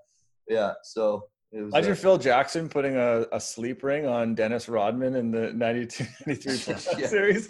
[0.49, 1.73] yeah, so it was.
[1.73, 6.75] Imagine Phil Jackson putting a, a sleep ring on Dennis Rodman in the 92, 93
[6.97, 7.07] yeah.
[7.07, 7.49] series.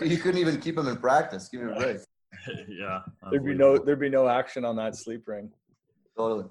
[0.00, 1.48] you couldn't even keep him in practice.
[1.48, 1.98] Give me a break.
[2.68, 3.00] yeah,
[3.30, 5.50] there'd be no there'd be no action on that sleep ring.
[6.16, 6.46] Totally.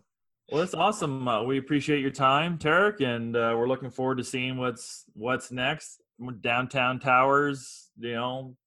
[0.52, 1.26] Well, that's awesome.
[1.30, 5.50] Uh, we appreciate your time, Tariq, and uh, we're looking forward to seeing what's what's
[5.50, 6.02] next.
[6.42, 8.58] Downtown towers, you know,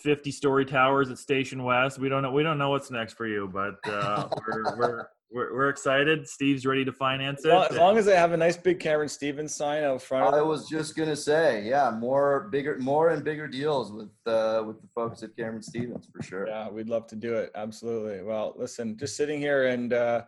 [0.00, 1.98] 50 story towers at Station West.
[1.98, 2.30] We don't know.
[2.30, 6.28] We don't know what's next for you, but uh, we're, we're, we're, we're, excited.
[6.28, 7.48] Steve's ready to finance it.
[7.48, 10.34] Well, as long as they have a nice big Cameron Stephens sign out front.
[10.34, 14.82] I was just gonna say, yeah, more bigger, more and bigger deals with uh, with
[14.82, 16.46] the folks at Cameron Stephens for sure.
[16.46, 17.50] Yeah, we'd love to do it.
[17.54, 18.22] Absolutely.
[18.22, 20.22] Well, listen, just sitting here and uh,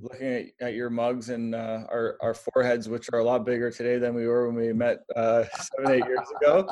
[0.00, 3.70] looking at, at your mugs and uh, our our foreheads, which are a lot bigger
[3.70, 5.44] today than we were when we met uh,
[5.78, 6.68] seven eight years ago.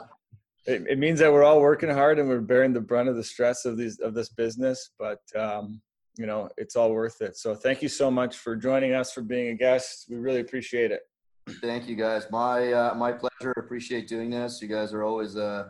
[0.67, 3.25] It, it, means that we're all working hard and we're bearing the brunt of the
[3.25, 5.81] stress of these of this business but um,
[6.19, 7.37] you know it's all worth it.
[7.37, 10.07] So thank you so much for joining us for being a guest.
[10.11, 11.03] We really appreciate it.
[11.63, 12.27] Thank you guys.
[12.31, 13.53] My uh, my pleasure.
[13.57, 14.61] Appreciate doing this.
[14.61, 15.69] You guys are always uh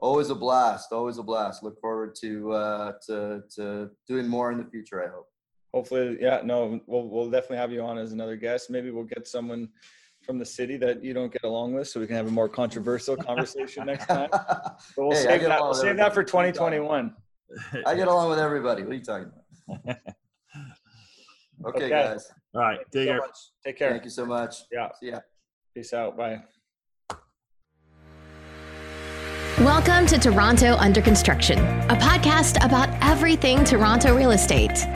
[0.00, 1.62] always a blast always a blast.
[1.62, 5.28] Look forward to uh to to doing more in the future i hope
[5.72, 9.26] hopefully yeah no we'll, we'll definitely have you on as another guest maybe we'll get
[9.26, 9.68] someone
[10.22, 12.48] from the city that you don't get along with, so we can have a more
[12.48, 14.28] controversial conversation next time.
[14.32, 15.60] But we'll hey, save that.
[15.60, 17.14] We'll save that for 2021.
[17.86, 18.82] I get along with everybody.
[18.82, 19.30] What are you talking
[19.68, 19.96] about?
[21.66, 22.26] okay, okay, guys.
[22.54, 22.78] All right.
[22.92, 23.20] Take care.
[23.64, 23.90] Take care.
[23.90, 24.56] Thank you so much.
[24.70, 24.88] Yeah.
[25.00, 25.20] See ya.
[25.74, 26.16] Peace out.
[26.16, 26.42] Bye.
[29.58, 34.86] Welcome to Toronto Under Construction, a podcast about everything Toronto real estate.